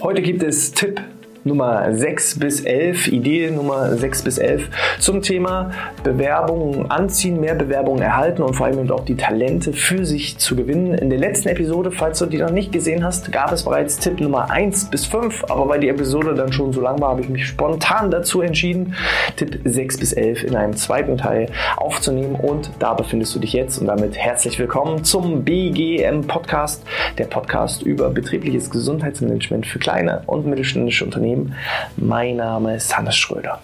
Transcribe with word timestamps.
Heute 0.00 0.22
gibt 0.22 0.44
es 0.44 0.70
Tipp 0.70 1.00
Nummer 1.48 1.92
6 1.92 2.38
bis 2.38 2.60
11, 2.60 3.08
Idee 3.08 3.50
Nummer 3.50 3.96
6 3.96 4.22
bis 4.22 4.38
11 4.38 4.68
zum 5.00 5.22
Thema 5.22 5.70
Bewerbungen 6.04 6.90
anziehen, 6.90 7.40
mehr 7.40 7.54
Bewerbungen 7.54 8.02
erhalten 8.02 8.42
und 8.42 8.54
vor 8.54 8.66
allem 8.66 8.80
eben 8.80 8.90
auch 8.90 9.04
die 9.04 9.16
Talente 9.16 9.72
für 9.72 10.04
sich 10.04 10.38
zu 10.38 10.54
gewinnen. 10.54 10.94
In 10.94 11.10
der 11.10 11.18
letzten 11.18 11.48
Episode, 11.48 11.90
falls 11.90 12.18
du 12.18 12.26
die 12.26 12.38
noch 12.38 12.50
nicht 12.50 12.70
gesehen 12.70 13.02
hast, 13.02 13.32
gab 13.32 13.50
es 13.52 13.64
bereits 13.64 13.98
Tipp 13.98 14.20
Nummer 14.20 14.50
1 14.50 14.90
bis 14.90 15.06
5, 15.06 15.44
aber 15.48 15.68
weil 15.68 15.80
die 15.80 15.88
Episode 15.88 16.34
dann 16.34 16.52
schon 16.52 16.72
so 16.72 16.80
lang 16.80 17.00
war, 17.00 17.10
habe 17.10 17.22
ich 17.22 17.28
mich 17.28 17.46
spontan 17.46 18.10
dazu 18.10 18.42
entschieden, 18.42 18.94
Tipp 19.36 19.58
6 19.64 19.98
bis 19.98 20.12
11 20.12 20.44
in 20.44 20.54
einem 20.54 20.76
zweiten 20.76 21.16
Teil 21.16 21.46
aufzunehmen 21.76 22.34
und 22.34 22.70
da 22.78 22.92
befindest 22.92 23.34
du 23.34 23.38
dich 23.38 23.54
jetzt 23.54 23.78
und 23.78 23.86
damit 23.86 24.16
herzlich 24.16 24.58
willkommen 24.58 25.02
zum 25.02 25.44
BGM 25.44 26.26
Podcast, 26.26 26.84
der 27.16 27.24
Podcast 27.24 27.82
über 27.82 28.10
betriebliches 28.10 28.70
Gesundheitsmanagement 28.70 29.66
für 29.66 29.78
kleine 29.78 30.22
und 30.26 30.46
mittelständische 30.46 31.04
Unternehmen 31.04 31.37
Unternehmen. 31.38 31.54
Mein 31.96 32.36
Name 32.36 32.76
ist 32.76 32.96
Hannes 32.96 33.16
Schröder. 33.16 33.60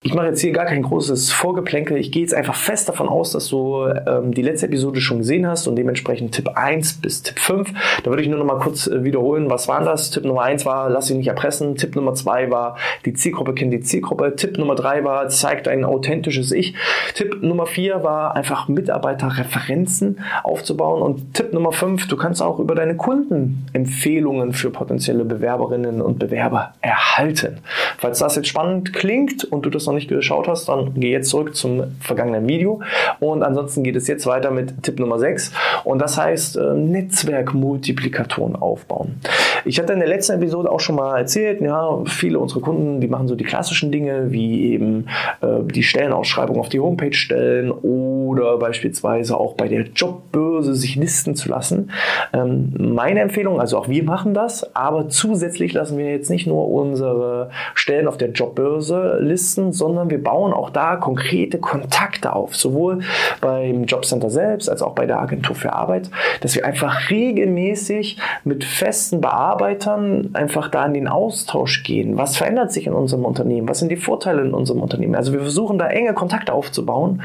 Ich 0.00 0.14
mache 0.14 0.26
jetzt 0.26 0.40
hier 0.40 0.52
gar 0.52 0.66
kein 0.66 0.82
großes 0.82 1.32
Vorgeplänkel. 1.32 1.96
Ich 1.96 2.12
gehe 2.12 2.22
jetzt 2.22 2.32
einfach 2.32 2.54
fest 2.54 2.88
davon 2.88 3.08
aus, 3.08 3.32
dass 3.32 3.48
du 3.48 3.84
ähm, 4.06 4.32
die 4.32 4.42
letzte 4.42 4.66
Episode 4.66 5.00
schon 5.00 5.18
gesehen 5.18 5.44
hast 5.44 5.66
und 5.66 5.74
dementsprechend 5.74 6.32
Tipp 6.32 6.50
1 6.54 7.00
bis 7.00 7.24
Tipp 7.24 7.40
5. 7.40 7.72
Da 8.04 8.08
würde 8.08 8.22
ich 8.22 8.28
nur 8.28 8.38
noch 8.38 8.46
mal 8.46 8.60
kurz 8.60 8.86
äh, 8.86 9.02
wiederholen, 9.02 9.50
was 9.50 9.66
waren 9.66 9.84
das? 9.84 10.12
Tipp 10.12 10.24
Nummer 10.24 10.42
1 10.42 10.64
war, 10.64 10.88
lass 10.88 11.06
dich 11.08 11.16
nicht 11.16 11.26
erpressen. 11.26 11.74
Tipp 11.74 11.96
Nummer 11.96 12.14
2 12.14 12.48
war, 12.48 12.76
die 13.06 13.12
Zielgruppe 13.12 13.54
kennt 13.54 13.72
die 13.72 13.80
Zielgruppe. 13.80 14.36
Tipp 14.36 14.56
Nummer 14.56 14.76
3 14.76 15.02
war, 15.02 15.28
zeig 15.30 15.64
dein 15.64 15.84
authentisches 15.84 16.52
Ich. 16.52 16.76
Tipp 17.14 17.42
Nummer 17.42 17.66
4 17.66 18.04
war, 18.04 18.36
einfach 18.36 18.68
Mitarbeiterreferenzen 18.68 20.20
aufzubauen. 20.44 21.02
Und 21.02 21.34
Tipp 21.34 21.52
Nummer 21.52 21.72
5, 21.72 22.06
du 22.06 22.16
kannst 22.16 22.40
auch 22.40 22.60
über 22.60 22.76
deine 22.76 22.96
Kunden 22.96 23.66
Empfehlungen 23.72 24.52
für 24.52 24.70
potenzielle 24.70 25.24
Bewerberinnen 25.24 26.00
und 26.00 26.20
Bewerber 26.20 26.74
erhalten. 26.82 27.58
Falls 27.96 28.20
das 28.20 28.36
jetzt 28.36 28.46
spannend 28.46 28.92
klingt 28.92 29.42
und 29.42 29.66
du 29.66 29.70
das 29.70 29.87
noch 29.88 29.94
nicht 29.94 30.08
geschaut 30.08 30.46
hast, 30.46 30.68
dann 30.68 30.92
geh 30.94 31.10
jetzt 31.10 31.30
zurück 31.30 31.56
zum 31.56 31.84
vergangenen 32.00 32.46
Video. 32.48 32.80
Und 33.18 33.42
ansonsten 33.42 33.82
geht 33.82 33.96
es 33.96 34.06
jetzt 34.06 34.26
weiter 34.26 34.50
mit 34.50 34.82
Tipp 34.84 35.00
Nummer 35.00 35.18
6. 35.18 35.52
Und 35.84 36.00
das 36.00 36.16
heißt 36.16 36.56
äh, 36.56 36.74
Netzwerkmultiplikatoren 36.74 38.54
aufbauen. 38.54 39.20
Ich 39.64 39.78
hatte 39.78 39.92
in 39.92 39.98
der 39.98 40.08
letzten 40.08 40.34
Episode 40.34 40.70
auch 40.70 40.80
schon 40.80 40.96
mal 40.96 41.18
erzählt, 41.18 41.60
ja, 41.60 41.98
viele 42.06 42.38
unserer 42.38 42.60
Kunden, 42.60 43.00
die 43.00 43.08
machen 43.08 43.28
so 43.28 43.34
die 43.34 43.44
klassischen 43.44 43.90
Dinge, 43.90 44.30
wie 44.30 44.72
eben 44.72 45.06
äh, 45.40 45.62
die 45.64 45.82
Stellenausschreibung 45.82 46.58
auf 46.58 46.68
die 46.68 46.80
Homepage 46.80 47.14
stellen 47.14 47.70
oder 47.70 48.58
beispielsweise 48.58 49.36
auch 49.36 49.54
bei 49.54 49.68
der 49.68 49.82
Jobbörse 49.94 50.74
sich 50.74 50.96
listen 50.96 51.34
zu 51.34 51.48
lassen. 51.48 51.90
Ähm, 52.32 52.74
meine 52.78 53.20
Empfehlung, 53.20 53.60
also 53.60 53.78
auch 53.78 53.88
wir 53.88 54.04
machen 54.04 54.34
das, 54.34 54.74
aber 54.74 55.08
zusätzlich 55.08 55.72
lassen 55.72 55.98
wir 55.98 56.10
jetzt 56.10 56.30
nicht 56.30 56.46
nur 56.46 56.68
unsere 56.68 57.50
Stellen 57.74 58.08
auf 58.08 58.16
der 58.16 58.30
Jobbörse 58.30 59.18
listen, 59.20 59.72
sondern 59.78 60.10
wir 60.10 60.22
bauen 60.22 60.52
auch 60.52 60.70
da 60.70 60.96
konkrete 60.96 61.58
Kontakte 61.58 62.34
auf, 62.34 62.56
sowohl 62.56 63.00
beim 63.40 63.84
Jobcenter 63.84 64.30
selbst 64.30 64.68
als 64.68 64.82
auch 64.82 64.94
bei 64.94 65.06
der 65.06 65.20
Agentur 65.20 65.54
für 65.56 65.72
Arbeit, 65.72 66.10
dass 66.40 66.54
wir 66.54 66.64
einfach 66.64 67.10
regelmäßig 67.10 68.18
mit 68.44 68.64
festen 68.64 69.20
Bearbeitern 69.20 70.30
einfach 70.34 70.68
da 70.68 70.84
in 70.84 70.94
den 70.94 71.08
Austausch 71.08 71.82
gehen. 71.82 72.18
Was 72.18 72.36
verändert 72.36 72.72
sich 72.72 72.86
in 72.86 72.92
unserem 72.92 73.24
Unternehmen? 73.24 73.68
Was 73.68 73.78
sind 73.78 73.90
die 73.90 73.96
Vorteile 73.96 74.42
in 74.42 74.54
unserem 74.54 74.82
Unternehmen? 74.82 75.14
Also 75.14 75.32
wir 75.32 75.40
versuchen 75.40 75.78
da 75.78 75.88
enge 75.88 76.12
Kontakte 76.12 76.52
aufzubauen 76.52 77.22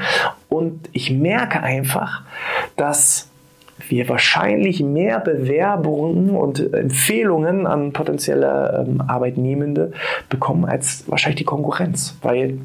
und 0.48 0.88
ich 0.92 1.10
merke 1.10 1.62
einfach, 1.62 2.22
dass 2.76 3.28
wir 3.88 4.08
wahrscheinlich 4.08 4.82
mehr 4.82 5.20
Bewerbungen 5.20 6.30
und 6.30 6.72
Empfehlungen 6.74 7.66
an 7.66 7.92
potenzielle 7.92 8.86
ähm, 8.86 9.02
Arbeitnehmende 9.06 9.92
bekommen 10.28 10.64
als 10.64 11.04
wahrscheinlich 11.08 11.38
die 11.38 11.44
Konkurrenz. 11.44 12.16
Weil 12.22 12.58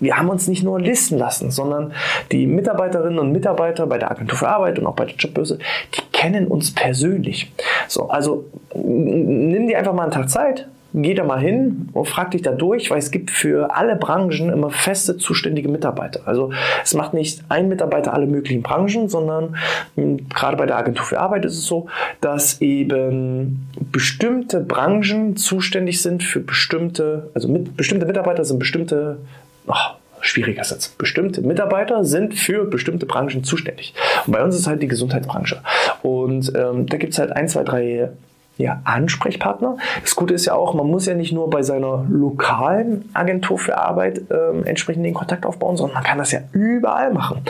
wir 0.00 0.16
haben 0.16 0.28
uns 0.28 0.46
nicht 0.48 0.62
nur 0.62 0.80
listen 0.80 1.18
lassen, 1.18 1.50
sondern 1.50 1.92
die 2.30 2.46
Mitarbeiterinnen 2.46 3.18
und 3.18 3.32
Mitarbeiter 3.32 3.86
bei 3.86 3.98
der 3.98 4.10
Agentur 4.10 4.38
für 4.38 4.48
Arbeit 4.48 4.78
und 4.78 4.86
auch 4.86 4.94
bei 4.94 5.06
der 5.06 5.16
Jobbörse, 5.16 5.58
die 5.94 6.02
kennen 6.12 6.46
uns 6.46 6.72
persönlich. 6.72 7.52
So, 7.88 8.08
also 8.08 8.44
nimm 8.74 9.66
dir 9.66 9.78
einfach 9.78 9.94
mal 9.94 10.04
einen 10.04 10.12
Tag 10.12 10.30
Zeit, 10.30 10.68
geh 10.94 11.14
da 11.14 11.24
mal 11.24 11.40
hin 11.40 11.88
und 11.92 12.08
frag 12.08 12.30
dich 12.30 12.42
da 12.42 12.52
durch, 12.52 12.90
weil 12.90 12.98
es 12.98 13.10
gibt 13.10 13.30
für 13.30 13.74
alle 13.74 13.96
Branchen 13.96 14.50
immer 14.50 14.70
feste 14.70 15.16
zuständige 15.16 15.68
Mitarbeiter. 15.68 16.20
Also 16.24 16.50
es 16.82 16.94
macht 16.94 17.14
nicht 17.14 17.42
ein 17.48 17.68
Mitarbeiter 17.68 18.14
alle 18.14 18.26
möglichen 18.26 18.62
Branchen, 18.62 19.08
sondern 19.08 19.56
hm, 19.96 20.28
gerade 20.28 20.56
bei 20.56 20.66
der 20.66 20.78
Agentur 20.78 21.04
für 21.04 21.20
Arbeit 21.20 21.44
ist 21.44 21.58
es 21.58 21.66
so, 21.66 21.88
dass 22.20 22.60
eben 22.60 23.68
bestimmte 23.92 24.60
Branchen 24.60 25.36
zuständig 25.36 26.02
sind 26.02 26.22
für 26.22 26.40
bestimmte, 26.40 27.30
also 27.34 27.48
mit, 27.48 27.76
bestimmte 27.76 28.06
Mitarbeiter 28.06 28.44
sind 28.44 28.58
bestimmte, 28.58 29.18
oh, 29.66 29.74
schwieriger 30.20 30.64
Satz. 30.64 30.88
Bestimmte 30.88 31.42
Mitarbeiter 31.42 32.04
sind 32.04 32.34
für 32.34 32.64
bestimmte 32.64 33.06
Branchen 33.06 33.44
zuständig. 33.44 33.94
Und 34.26 34.32
bei 34.32 34.42
uns 34.42 34.56
ist 34.56 34.66
halt 34.66 34.82
die 34.82 34.88
Gesundheitsbranche. 34.88 35.60
Und 36.02 36.52
ähm, 36.56 36.86
da 36.86 36.96
gibt 36.96 37.12
es 37.12 37.18
halt 37.18 37.32
ein, 37.32 37.48
zwei, 37.48 37.62
drei 37.62 38.10
ja, 38.58 38.80
Ansprechpartner. 38.82 39.76
Das 40.02 40.16
Gute 40.16 40.34
ist 40.34 40.46
ja 40.46 40.54
auch, 40.54 40.74
man 40.74 40.88
muss 40.88 41.06
ja 41.06 41.14
nicht 41.14 41.32
nur 41.32 41.48
bei 41.48 41.62
seiner 41.62 42.04
lokalen 42.10 43.08
Agentur 43.14 43.56
für 43.56 43.78
Arbeit 43.78 44.22
ähm, 44.30 44.64
entsprechend 44.64 45.06
den 45.06 45.14
Kontakt 45.14 45.46
aufbauen, 45.46 45.76
sondern 45.76 45.94
man 45.94 46.02
kann 46.02 46.18
das 46.18 46.32
ja 46.32 46.40
überall 46.52 47.12
machen. 47.12 47.42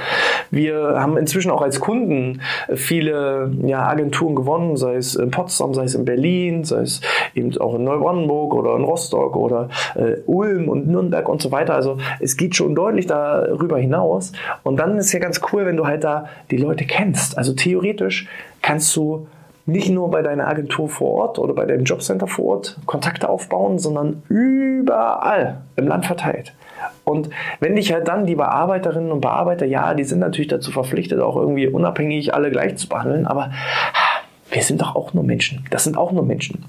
Wir 0.50 0.96
haben 1.00 1.16
inzwischen 1.16 1.50
auch 1.50 1.62
als 1.62 1.80
Kunden 1.80 2.42
viele 2.74 3.50
ja, 3.62 3.86
Agenturen 3.86 4.34
gewonnen, 4.34 4.76
sei 4.76 4.96
es 4.96 5.14
in 5.14 5.30
Potsdam, 5.30 5.72
sei 5.72 5.84
es 5.84 5.94
in 5.94 6.04
Berlin, 6.04 6.64
sei 6.64 6.82
es 6.82 7.00
eben 7.34 7.56
auch 7.58 7.74
in 7.74 7.84
Neubrandenburg 7.84 8.52
oder 8.52 8.76
in 8.76 8.84
Rostock 8.84 9.34
oder 9.34 9.70
äh, 9.94 10.16
Ulm 10.26 10.68
und 10.68 10.88
Nürnberg 10.88 11.26
und 11.26 11.40
so 11.40 11.50
weiter. 11.50 11.74
Also 11.74 11.96
es 12.20 12.36
geht 12.36 12.54
schon 12.54 12.74
deutlich 12.74 13.06
darüber 13.06 13.78
hinaus. 13.78 14.32
Und 14.62 14.76
dann 14.76 14.98
ist 14.98 15.12
ja 15.12 15.20
ganz 15.20 15.40
cool, 15.52 15.64
wenn 15.64 15.78
du 15.78 15.86
halt 15.86 16.04
da 16.04 16.26
die 16.50 16.58
Leute 16.58 16.84
kennst. 16.84 17.38
Also 17.38 17.54
theoretisch 17.54 18.28
kannst 18.60 18.94
du 18.94 19.26
nicht 19.68 19.90
nur 19.90 20.10
bei 20.10 20.22
deiner 20.22 20.48
Agentur 20.48 20.88
vor 20.88 21.12
Ort 21.12 21.38
oder 21.38 21.52
bei 21.52 21.66
deinem 21.66 21.84
Jobcenter 21.84 22.26
vor 22.26 22.44
Ort 22.46 22.78
Kontakte 22.86 23.28
aufbauen, 23.28 23.78
sondern 23.78 24.22
überall 24.28 25.60
im 25.76 25.86
Land 25.86 26.06
verteilt. 26.06 26.54
Und 27.04 27.30
wenn 27.60 27.76
dich 27.76 27.92
halt 27.92 28.08
dann 28.08 28.26
die 28.26 28.34
Bearbeiterinnen 28.34 29.12
und 29.12 29.20
Bearbeiter, 29.20 29.66
ja, 29.66 29.92
die 29.94 30.04
sind 30.04 30.20
natürlich 30.20 30.48
dazu 30.48 30.72
verpflichtet, 30.72 31.20
auch 31.20 31.36
irgendwie 31.36 31.68
unabhängig 31.68 32.34
alle 32.34 32.50
gleich 32.50 32.76
zu 32.76 32.88
behandeln, 32.88 33.26
aber 33.26 33.50
wir 34.50 34.62
sind 34.62 34.80
doch 34.80 34.96
auch 34.96 35.12
nur 35.12 35.24
Menschen. 35.24 35.64
Das 35.70 35.84
sind 35.84 35.98
auch 35.98 36.12
nur 36.12 36.24
Menschen 36.24 36.64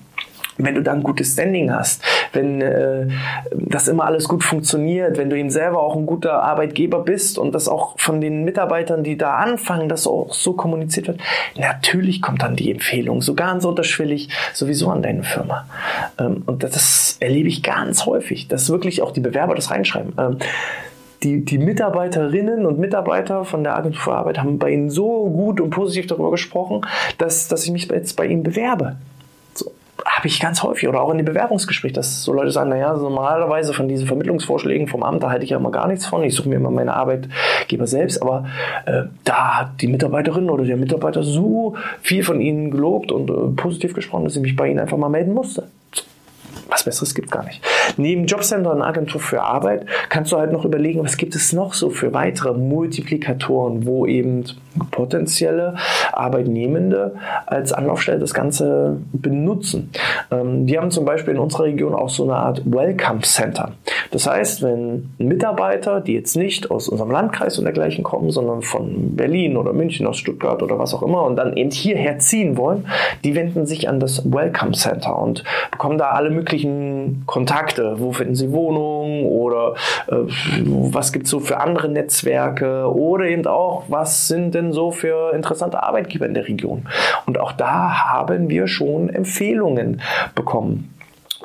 wenn 0.60 0.76
du 0.76 0.84
dann 0.84 0.98
ein 0.98 1.04
gutes 1.04 1.34
Standing 1.34 1.72
hast, 1.72 2.04
wenn 2.34 2.62
äh, 2.62 3.07
das 3.51 3.88
immer 3.88 4.06
alles 4.06 4.28
gut 4.28 4.44
funktioniert, 4.44 5.17
wenn 5.17 5.29
du 5.29 5.38
eben 5.38 5.50
selber 5.50 5.81
auch 5.81 5.95
ein 5.95 6.06
guter 6.06 6.44
Arbeitgeber 6.44 7.00
bist 7.00 7.38
und 7.38 7.53
das 7.53 7.67
auch 7.67 8.00
von 8.00 8.22
den 8.22 8.45
Mitarbeitern, 8.45 9.03
die 9.03 9.17
da 9.17 9.35
anfangen, 9.35 9.90
das 9.90 10.07
auch 10.07 10.34
so 10.34 10.53
kommuniziert 10.53 11.07
wird, 11.07 11.19
natürlich 11.57 12.22
kommt 12.22 12.41
dann 12.41 12.56
die 12.56 12.72
Empfehlung, 12.72 13.22
sogar 13.22 13.50
ganz 13.50 13.66
unterschwellig 13.66 14.29
sowieso 14.53 14.89
an 14.89 15.01
deine 15.01 15.23
Firma. 15.23 15.66
Ähm, 16.19 16.44
und 16.45 16.63
das 16.63 17.18
erlebe 17.19 17.50
ich 17.50 17.63
ganz 17.63 18.06
häufig, 18.06 18.47
dass 18.47 18.69
wirklich 18.69 19.01
auch 19.01 19.12
die 19.12 19.22
Bewerber 19.22 19.56
das 19.56 19.72
reinschreiben. 19.72 20.13
Ähm, 20.18 20.38
die, 21.23 21.44
die 21.44 21.57
Mitarbeiterinnen 21.57 22.66
und 22.66 22.79
Mitarbeiter 22.79 23.44
von 23.44 23.63
der 23.63 23.75
Agentur 23.75 24.01
für 24.01 24.13
Arbeit 24.13 24.38
haben 24.38 24.57
bei 24.57 24.69
ihnen 24.69 24.89
so 24.89 25.29
gut 25.29 25.59
und 25.59 25.72
positiv 25.72 26.07
darüber 26.07 26.31
gesprochen, 26.31 26.85
dass, 27.18 27.47
dass 27.47 27.66
ich 27.66 27.72
mich 27.72 27.89
jetzt 27.89 28.16
bei 28.16 28.25
ihnen 28.25 28.44
bewerbe 28.44 28.95
habe 30.06 30.28
ich 30.28 30.40
ganz 30.40 30.64
häufig 30.64 30.88
oder 30.88 31.02
auch 31.02 31.12
in 31.12 31.18
den 31.18 31.26
Bewerbungsgesprächen, 31.26 31.96
dass 31.96 32.24
so 32.24 32.34
Leute 32.34 32.52
sagen, 32.52 32.70
naja, 32.70 32.94
normalerweise 32.94 33.74
von 33.74 33.88
diesen 33.88 34.08
Vermittlungsvorschlägen 34.08 34.88
vom 34.88 35.04
Amt, 35.04 35.24
da 35.24 35.30
halte 35.30 35.44
ich 35.44 35.52
ja 35.52 35.58
immer 35.58 35.72
gar 35.72 35.88
nichts 35.88 36.06
von. 36.06 36.24
Ich 36.24 36.36
suche 36.36 36.50
mir 36.50 36.56
immer 36.56 36.72
meine 36.72 36.94
Arbeitgeber 36.94 37.88
selbst, 37.88 38.22
aber 38.22 38.46
äh, 38.86 39.04
da 39.24 39.60
hat 39.60 39.82
die 39.82 39.88
Mitarbeiterin 39.88 40.50
oder 40.50 40.66
der 40.66 40.78
Mitarbeiter 40.78 41.24
so 41.24 41.75
viel 42.01 42.24
von 42.24 42.42
ihnen 42.42 42.72
gelobt 42.72 43.12
und 43.12 43.30
äh, 43.30 43.56
positiv 43.56 43.94
gesprochen, 43.94 44.25
dass 44.25 44.36
ich 44.36 44.42
mich 44.42 44.56
bei 44.56 44.68
ihnen 44.68 44.80
einfach 44.80 44.98
mal 44.98 45.10
melden 45.10 45.34
musste 45.34 45.68
was 46.69 46.84
Besseres 46.84 47.16
gibt 47.16 47.31
gar 47.31 47.44
nicht. 47.44 47.62
Neben 47.97 48.25
Jobcenter 48.25 48.71
und 48.71 48.81
Agentur 48.81 49.21
für 49.21 49.41
Arbeit 49.41 49.86
kannst 50.09 50.31
du 50.31 50.38
halt 50.38 50.51
noch 50.51 50.65
überlegen, 50.65 51.03
was 51.03 51.18
gibt 51.18 51.36
es 51.36 51.53
noch 51.53 51.74
so 51.74 51.89
für 51.89 52.13
weitere 52.13 52.53
Multiplikatoren, 52.53 53.86
wo 53.86 54.06
eben 54.06 54.45
potenzielle 54.91 55.75
Arbeitnehmende 56.12 57.15
als 57.45 57.74
Anlaufstelle 57.74 58.19
das 58.19 58.33
Ganze 58.33 58.97
benutzen. 59.12 59.91
Ähm, 60.31 60.65
die 60.68 60.77
haben 60.77 60.91
zum 60.91 61.06
Beispiel 61.06 61.33
in 61.33 61.39
unserer 61.39 61.65
Region 61.65 61.94
auch 61.94 62.09
so 62.09 62.24
eine 62.24 62.36
Art 62.36 62.62
Welcome 62.65 63.21
Center. 63.21 63.74
Das 64.11 64.27
heißt, 64.27 64.63
wenn 64.63 65.11
Mitarbeiter, 65.17 66.01
die 66.01 66.13
jetzt 66.13 66.35
nicht 66.35 66.71
aus 66.71 66.89
unserem 66.89 67.11
Landkreis 67.11 67.57
und 67.57 67.65
dergleichen 67.65 68.03
kommen, 68.03 68.31
sondern 68.31 68.61
von 68.61 69.15
Berlin 69.15 69.57
oder 69.57 69.73
München, 69.73 70.07
aus 70.07 70.17
Stuttgart 70.17 70.63
oder 70.63 70.79
was 70.79 70.94
auch 70.94 71.03
immer 71.03 71.23
und 71.23 71.35
dann 71.35 71.56
eben 71.56 71.71
hierher 71.71 72.19
ziehen 72.19 72.57
wollen, 72.57 72.88
die 73.23 73.35
wenden 73.35 73.65
sich 73.65 73.88
an 73.88 74.00
das 74.00 74.31
Welcome 74.31 74.71
Center 74.71 75.17
und 75.17 75.44
bekommen 75.71 75.97
da 75.97 76.11
alle 76.11 76.31
möglichen 76.31 77.23
Kontakte. 77.25 77.95
Wo 78.00 78.11
finden 78.11 78.35
sie 78.35 78.51
Wohnungen 78.51 79.25
oder 79.25 79.75
äh, 80.07 80.15
was 80.65 81.11
gibt 81.11 81.25
es 81.25 81.31
so 81.31 81.39
für 81.39 81.59
andere 81.59 81.89
Netzwerke 81.89 82.91
oder 82.91 83.25
eben 83.25 83.45
auch, 83.45 83.83
was 83.88 84.27
sind 84.27 84.56
denn 84.56 84.73
so 84.73 84.91
für 84.91 85.33
interessante 85.33 85.83
Arbeitgeber 85.83 86.25
in 86.25 86.33
der 86.33 86.47
Region. 86.47 86.88
Und 87.25 87.39
auch 87.39 87.51
da 87.51 88.09
haben 88.09 88.50
wir 88.50 88.67
schon 88.67 89.09
Empfehlungen 89.09 90.01
bekommen. 90.35 90.94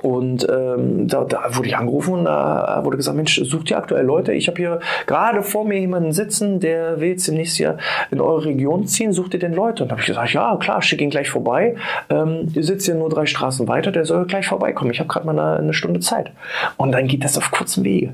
Und 0.04 0.46
ähm, 0.50 1.08
da, 1.08 1.24
da 1.24 1.56
wurde 1.56 1.68
ich 1.68 1.78
angerufen 1.78 2.12
und 2.12 2.24
da 2.26 2.82
wurde 2.84 2.98
gesagt, 2.98 3.16
Mensch, 3.16 3.40
sucht 3.42 3.70
ihr 3.70 3.78
aktuell 3.78 4.04
Leute? 4.04 4.34
Ich 4.34 4.48
habe 4.48 4.58
hier 4.58 4.80
gerade 5.06 5.42
vor 5.42 5.64
mir 5.64 5.80
jemanden 5.80 6.12
sitzen, 6.12 6.60
der 6.60 7.00
will 7.00 7.08
jetzt 7.08 7.26
demnächst 7.26 7.58
Jahr 7.58 7.78
in 8.10 8.20
eure 8.20 8.44
Region 8.44 8.86
ziehen. 8.86 9.14
Sucht 9.14 9.32
ihr 9.32 9.40
denn 9.40 9.54
Leute? 9.54 9.82
Und 9.82 9.88
da 9.88 9.92
habe 9.92 10.02
ich 10.02 10.06
gesagt, 10.06 10.34
ja, 10.34 10.58
klar, 10.58 10.82
schick 10.82 11.00
ihn 11.00 11.08
gleich 11.08 11.30
vorbei. 11.30 11.76
Ähm, 12.10 12.48
ihr 12.52 12.62
sitzt 12.62 12.86
ja 12.86 12.94
nur 12.94 13.08
drei 13.08 13.24
Straßen 13.24 13.66
weiter, 13.66 13.92
der 13.92 14.04
soll 14.04 14.26
gleich 14.26 14.46
vorbeikommen. 14.46 14.90
Ich 14.90 15.00
habe 15.00 15.08
gerade 15.08 15.24
mal 15.24 15.38
eine, 15.38 15.56
eine, 15.56 15.72
Stunde 15.72 16.00
Zeit. 16.00 16.32
Und 16.76 16.92
dann 16.92 17.06
geht 17.06 17.24
das 17.24 17.38
auf 17.38 17.50
kurzem 17.50 17.84
Wege. 17.84 18.12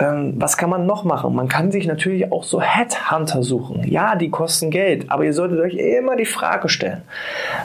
Ähm, 0.00 0.34
was 0.36 0.56
kann 0.56 0.68
man 0.68 0.84
noch 0.84 1.04
machen? 1.04 1.32
Man 1.36 1.46
kann 1.46 1.70
sich 1.70 1.86
natürlich 1.86 2.32
auch 2.32 2.42
so 2.42 2.60
Headhunter 2.60 3.44
suchen. 3.44 3.88
Ja, 3.88 4.16
die 4.16 4.30
kosten 4.30 4.72
Geld, 4.72 5.12
aber 5.12 5.24
ihr 5.24 5.32
solltet 5.32 5.60
euch 5.60 5.74
immer 5.74 6.16
die 6.16 6.24
Frage 6.24 6.68
stellen, 6.68 7.02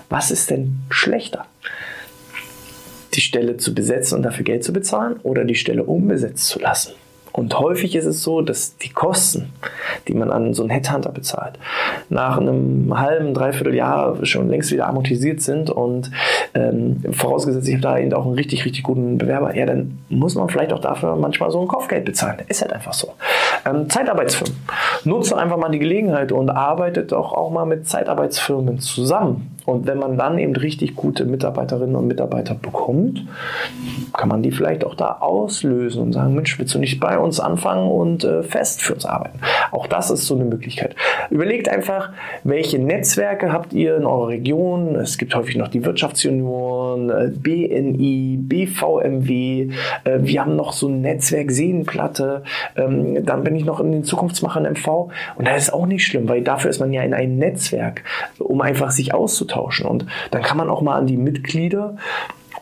was 0.08 0.30
ist 0.30 0.52
denn 0.52 0.82
schlechter? 0.92 1.46
Die 3.16 3.22
Stelle 3.22 3.58
zu 3.58 3.74
besetzen 3.74 4.18
und 4.18 4.24
dafür 4.24 4.46
Geld 4.46 4.64
zu 4.64 4.74
bezahlen 4.74 5.20
oder 5.24 5.44
die 5.46 5.56
Stelle 5.56 5.84
unbesetzt 5.84 6.48
zu 6.48 6.60
lassen. 6.60 6.94
Und 7.36 7.60
häufig 7.60 7.98
ist 7.98 8.06
es 8.06 8.24
so, 8.24 8.42
dass 8.42 8.78
die 8.78 8.88
Kosten, 8.88 9.52
die 10.08 10.14
man 10.14 10.32
an 10.32 10.54
so 10.54 10.64
einen 10.64 10.70
Headhunter 10.70 11.12
bezahlt, 11.12 11.60
nach 12.08 12.38
einem 12.38 12.98
halben, 12.98 13.34
dreiviertel 13.34 13.76
Jahr 13.76 14.26
schon 14.26 14.48
längst 14.48 14.72
wieder 14.72 14.88
amortisiert 14.88 15.42
sind 15.42 15.70
und 15.70 16.12
ähm, 16.54 17.04
vorausgesetzt, 17.12 17.68
ich 17.68 17.74
habe 17.74 17.82
da 17.82 17.98
eben 17.98 18.14
auch 18.14 18.26
einen 18.26 18.36
richtig, 18.36 18.64
richtig 18.64 18.84
guten 18.84 19.18
Bewerber, 19.18 19.54
ja, 19.54 19.66
dann 19.66 19.98
muss 20.08 20.36
man 20.36 20.48
vielleicht 20.48 20.72
auch 20.72 20.80
dafür 20.80 21.18
manchmal 21.18 21.52
so 21.52 21.60
ein 21.60 21.68
Kopfgeld 21.68 22.06
bezahlen. 22.06 22.38
Ist 22.48 22.62
halt 22.62 22.72
einfach 22.72 22.94
so. 22.94 23.12
Ähm, 23.66 23.90
Zeitarbeitsfirmen. 23.90 24.56
Nutze 25.04 25.38
einfach 25.38 25.58
mal 25.58 25.72
die 25.72 25.80
Gelegenheit 25.80 26.32
und 26.32 26.50
arbeitet 26.50 27.12
doch 27.12 27.34
auch 27.34 27.52
mal 27.52 27.66
mit 27.66 27.86
Zeitarbeitsfirmen 27.86 28.80
zusammen. 28.80 29.55
Und 29.66 29.88
wenn 29.88 29.98
man 29.98 30.18
dann 30.18 30.38
eben 30.38 30.56
richtig 30.56 30.96
gute 30.96 31.26
Mitarbeiterinnen 31.26 31.96
und 31.96 32.08
Mitarbeiter 32.08 32.54
bekommt, 32.54 33.26
kann 34.14 34.30
man 34.30 34.44
die 34.44 34.52
vielleicht 34.52 34.86
auch 34.86 34.96
da 34.96 35.18
auslösen 35.20 36.04
und 36.04 36.14
sagen, 36.14 36.36
Mensch, 36.36 36.58
willst 36.60 36.76
du 36.76 36.80
nicht 36.80 37.00
bei 37.00 37.18
uns 37.18 37.40
anfangen 37.40 37.90
und 37.90 38.24
äh, 38.24 38.44
fest 38.44 38.82
für 38.82 38.94
uns 38.94 39.06
arbeiten? 39.06 39.40
Auch 39.72 39.88
das 39.88 40.12
ist 40.12 40.28
so 40.28 40.36
eine 40.36 40.46
Möglichkeit. 40.46 40.96
Überlegt 41.32 41.68
einfach, 41.68 42.12
welche 42.44 42.80
Netzwerke 42.80 43.52
habt 43.52 43.74
ihr 43.74 43.98
in 43.98 44.06
eurer 44.06 44.28
Region? 44.28 44.96
Es 44.96 45.18
gibt 45.18 45.34
häufig 45.36 45.56
noch 45.56 45.68
die 45.68 45.84
Wirtschaftsunion, 45.84 47.10
äh, 47.10 47.32
BNI, 47.36 48.38
BVMW. 48.42 49.70
Äh, 50.04 50.20
wir 50.20 50.42
haben 50.42 50.56
noch 50.56 50.74
so 50.74 50.88
ein 50.88 51.02
Netzwerk 51.02 51.52
Seenplatte. 51.52 52.44
Ähm, 52.76 53.26
dann 53.26 53.44
bin 53.44 53.56
ich 53.56 53.66
noch 53.66 53.80
in 53.80 53.92
den 53.92 54.04
Zukunftsmachern 54.04 54.66
MV. 54.66 55.10
Und 55.36 55.48
das 55.48 55.64
ist 55.64 55.74
auch 55.74 55.88
nicht 55.88 56.06
schlimm, 56.06 56.30
weil 56.30 56.42
dafür 56.44 56.70
ist 56.70 56.80
man 56.80 56.94
ja 56.94 57.02
in 57.02 57.14
einem 57.14 57.38
Netzwerk, 57.38 58.04
um 58.38 58.62
einfach 58.62 58.92
sich 58.92 59.14
auszutauschen 59.14 59.55
austauschen. 59.56 59.86
Und 59.86 60.06
dann 60.32 60.42
kann 60.42 60.58
man 60.58 60.70
auch 60.70 60.82
mal 60.82 60.96
an 60.96 61.08
die 61.08 61.18
Mitglieder 61.18 61.98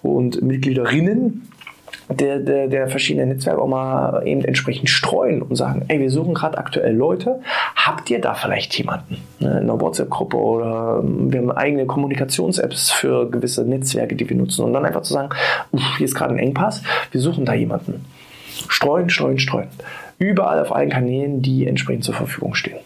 und 0.01 0.41
Mitgliederinnen 0.41 1.49
der, 2.09 2.39
der, 2.39 2.67
der 2.67 2.87
verschiedenen 2.89 3.29
Netzwerke 3.29 3.61
auch 3.61 3.67
mal 3.67 4.27
eben 4.27 4.43
entsprechend 4.43 4.89
streuen 4.89 5.41
und 5.41 5.55
sagen, 5.55 5.85
ey, 5.87 5.99
wir 6.01 6.11
suchen 6.11 6.33
gerade 6.33 6.57
aktuell 6.57 6.93
Leute, 6.93 7.39
habt 7.75 8.09
ihr 8.09 8.19
da 8.19 8.33
vielleicht 8.33 8.77
jemanden 8.77 9.17
ne, 9.39 9.51
in 9.51 9.69
einer 9.69 9.79
WhatsApp-Gruppe 9.79 10.35
oder 10.37 11.01
ähm, 11.01 11.31
wir 11.31 11.39
haben 11.39 11.51
eigene 11.51 11.85
Kommunikations-Apps 11.85 12.91
für 12.91 13.29
gewisse 13.31 13.63
Netzwerke, 13.63 14.15
die 14.15 14.29
wir 14.29 14.35
nutzen 14.35 14.65
und 14.65 14.73
dann 14.73 14.85
einfach 14.85 15.01
zu 15.01 15.13
sagen, 15.13 15.29
hier 15.97 16.05
ist 16.05 16.15
gerade 16.15 16.33
ein 16.33 16.39
Engpass, 16.39 16.83
wir 17.11 17.21
suchen 17.21 17.45
da 17.45 17.53
jemanden. 17.53 18.05
Streuen, 18.67 19.09
streuen, 19.09 19.39
streuen. 19.39 19.69
Überall 20.19 20.59
auf 20.59 20.75
allen 20.75 20.89
Kanälen, 20.89 21.41
die 21.41 21.65
entsprechend 21.67 22.03
zur 22.03 22.13
Verfügung 22.13 22.53
stehen. 22.53 22.77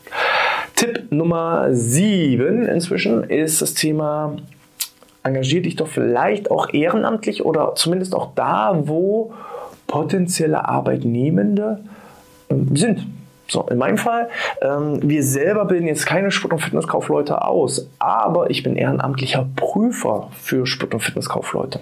Nummer 1.09 1.74
7 1.74 2.65
inzwischen 2.65 3.24
ist 3.24 3.62
das 3.62 3.74
Thema, 3.74 4.38
engagier 5.24 5.62
dich 5.62 5.75
doch 5.75 5.88
vielleicht 5.88 6.51
auch 6.51 6.74
ehrenamtlich 6.74 7.45
oder 7.45 7.75
zumindest 7.75 8.15
auch 8.15 8.31
da, 8.36 8.81
wo 8.83 9.33
potenzielle 9.88 10.68
Arbeitnehmende 10.68 11.80
ähm, 12.50 12.75
sind. 12.75 13.06
So, 13.50 13.65
in 13.69 13.77
meinem 13.77 13.98
Fall, 13.98 14.27
ähm, 14.62 15.00
wir 15.01 15.24
selber 15.24 15.65
bilden 15.65 15.88
jetzt 15.88 16.06
keine 16.06 16.31
Sport- 16.31 16.54
und 16.54 16.59
Fitnesskaufleute 16.59 17.44
aus, 17.44 17.89
aber 17.98 18.50
ich 18.50 18.63
bin 18.63 18.75
ehrenamtlicher 18.75 19.48
Prüfer 19.56 20.30
für 20.42 20.65
Sport- 20.65 20.94
und 20.94 21.00
Fitnesskaufleute. 21.00 21.80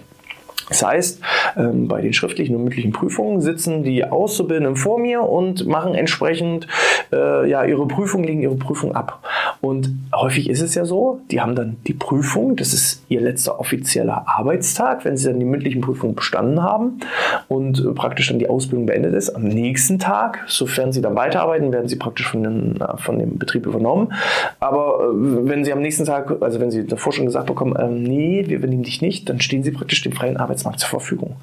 Das 0.70 0.84
heißt, 0.84 1.22
ähm, 1.58 1.88
bei 1.88 2.02
den 2.02 2.14
schriftlichen 2.14 2.56
und 2.56 2.64
mündlichen 2.64 2.92
Prüfungen 2.92 3.42
sitzen 3.42 3.84
die 3.84 4.04
Auszubildenden 4.04 4.76
vor 4.76 5.00
mir 5.00 5.22
und 5.22 5.68
machen 5.68 5.94
entsprechend 5.94 6.68
äh, 7.12 7.48
ja, 7.50 7.64
ihre 7.64 7.88
Prüfung, 7.88 8.24
legen 8.24 8.42
ihre 8.42 8.56
Prüfung 8.56 8.96
ab. 8.96 9.24
Und 9.62 9.92
häufig 10.14 10.50
ist 10.50 10.62
es 10.62 10.76
ja 10.76 10.86
so, 10.86 11.22
die 11.30 11.40
haben 11.40 11.56
dann 11.56 11.78
die 11.86 11.94
Prüfung, 11.94 12.56
das 12.56 12.74
ist 12.74 13.04
ihr 13.10 13.22
letzter 13.22 13.60
offizieller 13.60 14.26
Arbeitstag, 14.28 15.06
wenn 15.06 15.18
sie 15.18 15.28
dann 15.28 15.40
die 15.40 15.46
mündlichen 15.46 15.82
Prüfungen 15.82 16.16
bestanden 16.16 16.64
haben 16.64 17.00
und 17.48 17.80
äh, 17.80 17.92
praktisch 17.94 18.30
dann 18.30 18.40
die 18.40 18.50
Ausbildung 18.50 18.88
beendet 18.88 19.14
ist. 19.14 19.30
Am 19.30 19.44
nächsten 19.44 20.00
Tag, 20.00 20.44
sofern 20.48 20.92
sie 20.92 21.02
dann 21.02 21.16
weiterarbeiten, 21.16 21.72
werden 21.72 21.88
sie 21.88 21.98
praktisch 21.98 22.28
von, 22.28 22.44
den, 22.44 22.82
äh, 22.82 22.98
von 22.98 23.20
dem 23.20 23.38
Betrieb 23.38 23.68
übernommen. 23.68 24.14
Aber 24.60 25.00
äh, 25.00 25.48
wenn 25.48 25.64
sie 25.64 25.74
am 25.74 25.82
nächsten 25.82 26.06
Tag, 26.06 26.42
also 26.42 26.60
wenn 26.60 26.72
sie 26.72 26.88
davor 26.88 27.14
schon 27.14 27.26
gesagt 27.26 27.46
bekommen, 27.46 27.76
äh, 27.76 27.88
nee, 27.88 28.46
wir 28.48 28.58
übernehmen 28.58 28.84
dich 28.84 29.02
nicht, 29.02 29.30
dann 29.30 29.40
stehen 29.42 29.64
sie 29.64 29.72
praktisch 29.72 30.02
dem 30.02 30.12
freien 30.12 30.38
Arbeitstag 30.38 30.55
Arbeitsmarkt 30.56 30.80
zur 30.80 30.90
Verfügung. 30.90 31.36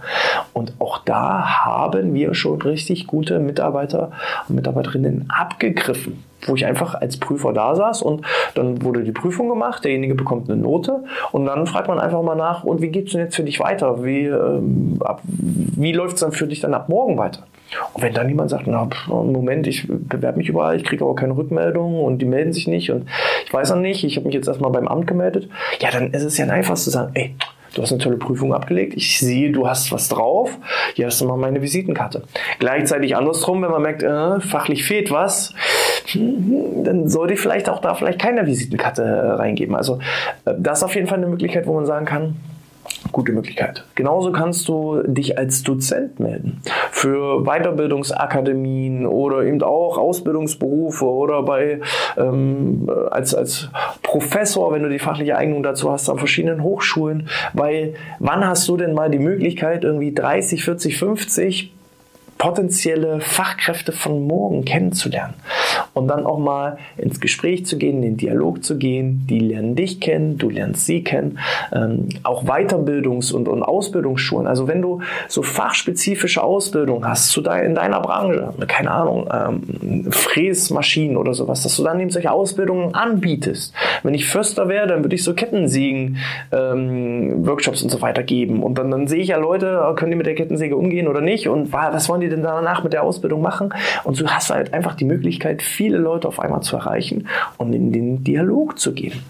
Und 0.52 0.72
auch 0.78 0.98
da 0.98 1.64
haben 1.64 2.14
wir 2.14 2.34
schon 2.34 2.60
richtig 2.62 3.06
gute 3.06 3.38
Mitarbeiter 3.38 4.10
und 4.48 4.56
Mitarbeiterinnen 4.56 5.28
abgegriffen 5.28 6.24
wo 6.44 6.56
ich 6.56 6.66
einfach 6.66 6.96
als 6.96 7.18
Prüfer 7.18 7.52
da 7.52 7.76
saß 7.76 8.02
und 8.02 8.26
dann 8.56 8.82
wurde 8.82 9.04
die 9.04 9.12
Prüfung 9.12 9.48
gemacht, 9.48 9.84
derjenige 9.84 10.16
bekommt 10.16 10.50
eine 10.50 10.60
Note 10.60 11.04
und 11.30 11.46
dann 11.46 11.68
fragt 11.68 11.86
man 11.86 12.00
einfach 12.00 12.20
mal 12.20 12.34
nach, 12.34 12.64
und 12.64 12.82
wie 12.82 12.88
geht 12.88 13.06
es 13.06 13.12
denn 13.12 13.20
jetzt 13.20 13.36
für 13.36 13.44
dich 13.44 13.60
weiter? 13.60 14.02
Wie, 14.02 14.24
ähm, 14.24 14.98
wie 15.28 15.92
läuft 15.92 16.14
es 16.14 16.20
dann 16.22 16.32
für 16.32 16.48
dich 16.48 16.58
dann 16.58 16.74
ab 16.74 16.88
morgen 16.88 17.16
weiter? 17.16 17.44
Und 17.94 18.02
wenn 18.02 18.12
dann 18.12 18.28
jemand 18.28 18.50
sagt, 18.50 18.66
na, 18.66 18.88
Moment, 19.06 19.68
ich 19.68 19.86
bewerbe 19.86 20.38
mich 20.38 20.48
überall, 20.48 20.74
ich 20.74 20.82
kriege 20.82 21.04
aber 21.04 21.14
keine 21.14 21.36
Rückmeldung 21.36 22.02
und 22.02 22.18
die 22.18 22.26
melden 22.26 22.52
sich 22.52 22.66
nicht 22.66 22.90
und 22.90 23.08
ich 23.46 23.54
weiß 23.54 23.70
noch 23.70 23.78
nicht, 23.78 24.02
ich 24.02 24.16
habe 24.16 24.26
mich 24.26 24.34
jetzt 24.34 24.48
erstmal 24.48 24.72
beim 24.72 24.88
Amt 24.88 25.06
gemeldet, 25.06 25.48
ja, 25.78 25.92
dann 25.92 26.10
ist 26.10 26.24
es 26.24 26.36
ja 26.38 26.46
einfach 26.46 26.74
zu 26.74 26.90
sagen, 26.90 27.12
ey, 27.14 27.36
du 27.74 27.82
hast 27.82 27.92
eine 27.92 28.00
tolle 28.02 28.16
Prüfung 28.16 28.54
abgelegt, 28.54 28.94
ich 28.96 29.18
sehe, 29.18 29.50
du 29.50 29.68
hast 29.68 29.92
was 29.92 30.08
drauf, 30.08 30.56
hier 30.94 31.06
hast 31.06 31.20
du 31.20 31.26
mal 31.26 31.36
meine 31.36 31.62
Visitenkarte. 31.62 32.22
Gleichzeitig 32.58 33.16
andersrum, 33.16 33.62
wenn 33.62 33.70
man 33.70 33.82
merkt, 33.82 34.02
äh, 34.02 34.40
fachlich 34.40 34.84
fehlt 34.84 35.10
was, 35.10 35.54
hm, 36.06 36.84
dann 36.84 37.08
sollte 37.08 37.34
ich 37.34 37.40
vielleicht 37.40 37.68
auch 37.68 37.80
da 37.80 37.94
vielleicht 37.94 38.20
keine 38.20 38.46
Visitenkarte 38.46 39.02
äh, 39.02 39.30
reingeben. 39.32 39.74
Also 39.74 39.98
äh, 40.44 40.54
das 40.58 40.78
ist 40.78 40.84
auf 40.84 40.94
jeden 40.94 41.06
Fall 41.06 41.18
eine 41.18 41.28
Möglichkeit, 41.28 41.66
wo 41.66 41.74
man 41.74 41.86
sagen 41.86 42.06
kann, 42.06 42.36
gute 43.10 43.32
Möglichkeit. 43.32 43.84
Genauso 43.94 44.32
kannst 44.32 44.68
du 44.68 45.02
dich 45.04 45.38
als 45.38 45.62
Dozent 45.62 46.20
melden 46.20 46.62
für 46.90 47.42
Weiterbildungsakademien 47.44 49.06
oder 49.06 49.44
eben 49.44 49.62
auch 49.62 49.98
Ausbildungsberufe 49.98 51.04
oder 51.04 51.42
bei 51.42 51.80
ähm, 52.16 52.90
als, 53.10 53.34
als 53.34 53.68
Professor, 54.02 54.72
wenn 54.72 54.82
du 54.82 54.88
die 54.88 54.98
fachliche 54.98 55.36
Eignung 55.36 55.62
dazu 55.62 55.90
hast, 55.90 56.08
an 56.08 56.18
verschiedenen 56.18 56.62
Hochschulen. 56.62 57.28
Weil 57.52 57.94
wann 58.18 58.46
hast 58.46 58.68
du 58.68 58.76
denn 58.76 58.94
mal 58.94 59.10
die 59.10 59.18
Möglichkeit, 59.18 59.84
irgendwie 59.84 60.12
30, 60.12 60.64
40, 60.64 60.98
50 60.98 61.72
potenzielle 62.38 63.20
Fachkräfte 63.20 63.92
von 63.92 64.26
morgen 64.26 64.64
kennenzulernen 64.64 65.34
und 65.94 66.08
dann 66.08 66.26
auch 66.26 66.38
mal 66.38 66.78
ins 66.96 67.20
Gespräch 67.20 67.66
zu 67.66 67.78
gehen, 67.78 67.96
in 67.96 68.02
den 68.02 68.16
Dialog 68.16 68.64
zu 68.64 68.78
gehen. 68.78 69.26
Die 69.28 69.38
lernen 69.38 69.76
dich 69.76 70.00
kennen, 70.00 70.38
du 70.38 70.50
lernst 70.50 70.86
sie 70.86 71.02
kennen. 71.02 71.38
Ähm, 71.72 72.08
auch 72.22 72.44
Weiterbildungs- 72.44 73.32
und, 73.32 73.48
und 73.48 73.62
Ausbildungsschulen. 73.62 74.46
Also 74.46 74.68
wenn 74.68 74.82
du 74.82 75.00
so 75.28 75.42
fachspezifische 75.42 76.42
Ausbildung 76.42 77.06
hast 77.06 77.30
zu 77.30 77.40
de 77.40 77.64
in 77.64 77.74
deiner 77.74 78.00
Branche, 78.00 78.52
keine 78.66 78.90
Ahnung, 78.90 79.28
ähm, 79.32 80.10
Fräsmaschinen 80.10 81.16
oder 81.16 81.34
sowas, 81.34 81.62
dass 81.62 81.76
du 81.76 81.82
dann 81.82 82.00
eben 82.00 82.10
solche 82.10 82.30
Ausbildungen 82.30 82.94
anbietest. 82.94 83.74
Wenn 84.02 84.14
ich 84.14 84.26
Förster 84.26 84.68
wäre, 84.68 84.86
dann 84.86 85.04
würde 85.04 85.14
ich 85.14 85.22
so 85.22 85.34
Kettensägen, 85.34 86.18
ähm, 86.50 87.46
Workshops 87.46 87.82
und 87.82 87.90
so 87.90 88.00
weiter 88.00 88.22
geben. 88.22 88.62
Und 88.62 88.78
dann, 88.78 88.90
dann 88.90 89.06
sehe 89.06 89.20
ich 89.20 89.28
ja 89.28 89.36
Leute, 89.36 89.92
können 89.96 90.10
die 90.10 90.16
mit 90.16 90.26
der 90.26 90.34
Kettensäge 90.34 90.76
umgehen 90.76 91.08
oder 91.08 91.20
nicht? 91.20 91.48
Und 91.48 91.72
was 91.72 92.08
wollen 92.08 92.20
die 92.20 92.28
denn 92.28 92.42
danach 92.42 92.82
mit 92.82 92.92
der 92.92 93.02
Ausbildung 93.02 93.42
machen? 93.42 93.72
Und 94.04 94.16
so 94.16 94.26
hast 94.26 94.50
du 94.50 94.54
halt 94.54 94.74
einfach 94.74 94.94
die 94.94 95.04
Möglichkeit, 95.04 95.61
viele 95.64 95.98
Leute 95.98 96.28
auf 96.28 96.40
einmal 96.40 96.62
zu 96.62 96.76
erreichen 96.76 97.28
und 97.58 97.72
in 97.72 97.92
den 97.92 98.24
Dialog 98.24 98.78
zu 98.78 98.92
gehen. 98.92 99.22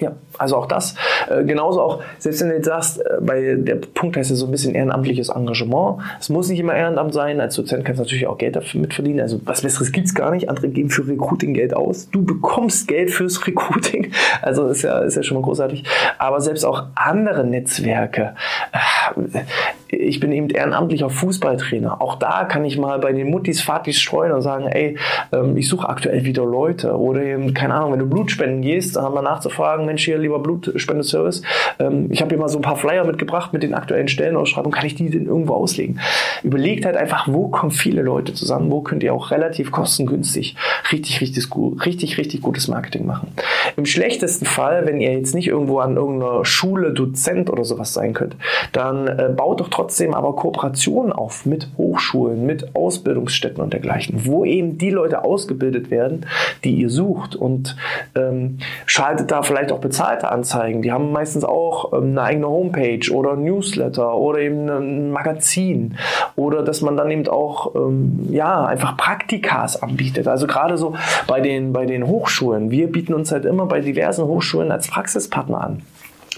Ja, 0.00 0.12
also 0.42 0.56
auch 0.56 0.66
das 0.66 0.94
Äh, 1.28 1.44
genauso 1.44 1.80
auch, 1.80 2.02
selbst 2.18 2.40
wenn 2.40 2.48
du 2.48 2.54
jetzt 2.56 2.66
sagst, 2.66 3.00
äh, 3.00 3.18
bei 3.20 3.54
der 3.56 3.76
Punkt 3.76 4.16
heißt 4.16 4.30
ja 4.30 4.36
so 4.36 4.46
ein 4.46 4.50
bisschen 4.50 4.74
ehrenamtliches 4.74 5.28
Engagement. 5.28 5.98
Es 6.20 6.28
muss 6.28 6.48
nicht 6.48 6.58
immer 6.58 6.74
Ehrenamt 6.74 7.12
sein. 7.12 7.40
Als 7.40 7.54
Dozent 7.54 7.84
kannst 7.84 8.00
du 8.00 8.04
natürlich 8.04 8.26
auch 8.26 8.38
Geld 8.38 8.56
dafür 8.56 8.80
mitverdienen. 8.80 9.20
Also 9.20 9.40
was 9.44 9.62
Besseres 9.62 9.92
gibt 9.92 10.06
es 10.06 10.14
gar 10.14 10.30
nicht. 10.30 10.48
Andere 10.48 10.68
geben 10.68 10.90
für 10.90 11.06
Recruiting 11.06 11.54
Geld 11.54 11.74
aus. 11.74 12.08
Du 12.10 12.24
bekommst 12.24 12.88
Geld 12.88 13.10
fürs 13.10 13.46
Recruiting. 13.46 14.12
Also 14.40 14.66
ist 14.68 14.82
ja, 14.82 14.98
ist 15.00 15.16
ja 15.16 15.22
schon 15.22 15.36
mal 15.36 15.44
großartig. 15.44 15.84
Aber 16.18 16.40
selbst 16.40 16.64
auch 16.64 16.86
andere 16.94 17.44
Netzwerke. 17.44 18.34
Äh, 18.72 19.40
ich 19.88 20.20
bin 20.20 20.32
eben 20.32 20.48
ehrenamtlicher 20.48 21.10
Fußballtrainer. 21.10 22.00
Auch 22.00 22.16
da 22.16 22.44
kann 22.44 22.64
ich 22.64 22.78
mal 22.78 22.98
bei 22.98 23.12
den 23.12 23.30
Muttis, 23.30 23.60
Fatis 23.60 24.00
streuen 24.00 24.32
und 24.32 24.40
sagen, 24.40 24.66
ey, 24.66 24.96
ähm, 25.32 25.56
ich 25.56 25.68
suche 25.68 25.88
aktuell 25.88 26.24
wieder 26.24 26.44
Leute. 26.44 26.98
Oder 26.98 27.22
eben, 27.22 27.52
keine 27.52 27.74
Ahnung, 27.74 27.92
wenn 27.92 27.98
du 27.98 28.06
Blutspenden 28.06 28.62
gehst, 28.62 28.96
dann 28.96 29.04
haben 29.04 29.14
wir 29.14 29.22
nachzufragen, 29.22 29.84
Mensch, 29.84 30.04
hier 30.04 30.18
lieber 30.18 30.31
Blutspendeservice. 30.38 31.42
Ähm, 31.78 32.08
ich 32.10 32.20
habe 32.20 32.30
hier 32.30 32.38
mal 32.38 32.48
so 32.48 32.58
ein 32.58 32.62
paar 32.62 32.76
Flyer 32.76 33.04
mitgebracht 33.04 33.52
mit 33.52 33.62
den 33.62 33.74
aktuellen 33.74 34.08
Stellenausschreibungen. 34.08 34.74
Kann 34.76 34.86
ich 34.86 34.94
die 34.94 35.10
denn 35.10 35.26
irgendwo 35.26 35.54
auslegen? 35.54 36.00
Überlegt 36.42 36.84
halt 36.84 36.96
einfach, 36.96 37.28
wo 37.28 37.48
kommen 37.48 37.72
viele 37.72 38.02
Leute 38.02 38.34
zusammen? 38.34 38.70
Wo 38.70 38.80
könnt 38.80 39.02
ihr 39.02 39.14
auch 39.14 39.30
relativ 39.30 39.70
kostengünstig 39.70 40.56
richtig, 40.90 41.20
richtig, 41.20 41.50
gut, 41.50 41.84
richtig, 41.86 42.18
richtig 42.18 42.42
gutes 42.42 42.68
Marketing 42.68 43.06
machen? 43.06 43.28
Im 43.76 43.86
schlechtesten 43.86 44.46
Fall, 44.46 44.86
wenn 44.86 45.00
ihr 45.00 45.12
jetzt 45.12 45.34
nicht 45.34 45.48
irgendwo 45.48 45.78
an 45.78 45.96
irgendeiner 45.96 46.44
Schule 46.44 46.92
Dozent 46.92 47.50
oder 47.50 47.64
sowas 47.64 47.94
sein 47.94 48.12
könnt, 48.12 48.36
dann 48.72 49.06
äh, 49.06 49.30
baut 49.34 49.60
doch 49.60 49.68
trotzdem 49.68 50.14
aber 50.14 50.34
Kooperationen 50.36 51.12
auf 51.12 51.46
mit 51.46 51.68
Hochschulen, 51.76 52.46
mit 52.46 52.74
Ausbildungsstätten 52.74 53.62
und 53.62 53.72
dergleichen, 53.72 54.26
wo 54.26 54.44
eben 54.44 54.78
die 54.78 54.90
Leute 54.90 55.24
ausgebildet 55.24 55.90
werden, 55.90 56.26
die 56.64 56.74
ihr 56.74 56.90
sucht 56.90 57.36
und 57.36 57.76
ähm, 58.14 58.58
schaltet 58.86 59.30
da 59.30 59.42
vielleicht 59.42 59.72
auch 59.72 59.80
bezahlte 60.12 60.30
Anzeigen. 60.30 60.82
Die 60.82 60.92
haben 60.92 61.12
meistens 61.12 61.44
auch 61.44 61.92
ähm, 61.92 62.10
eine 62.10 62.22
eigene 62.22 62.48
Homepage 62.48 63.10
oder 63.12 63.36
Newsletter 63.36 64.14
oder 64.14 64.40
eben 64.40 64.68
ein 64.68 65.10
Magazin 65.10 65.96
oder 66.36 66.62
dass 66.62 66.82
man 66.82 66.96
dann 66.96 67.10
eben 67.10 67.26
auch 67.28 67.74
ähm, 67.74 68.28
ja 68.30 68.64
einfach 68.66 68.96
Praktikas 68.96 69.82
anbietet. 69.82 70.28
Also 70.28 70.46
gerade 70.46 70.76
so 70.76 70.94
bei 71.26 71.40
den 71.40 71.72
bei 71.72 71.86
den 71.86 72.06
Hochschulen. 72.06 72.70
Wir 72.70 72.90
bieten 72.90 73.14
uns 73.14 73.32
halt 73.32 73.44
immer 73.44 73.66
bei 73.66 73.80
diversen 73.80 74.24
Hochschulen 74.24 74.70
als 74.70 74.88
Praxispartner 74.88 75.60
an 75.62 75.82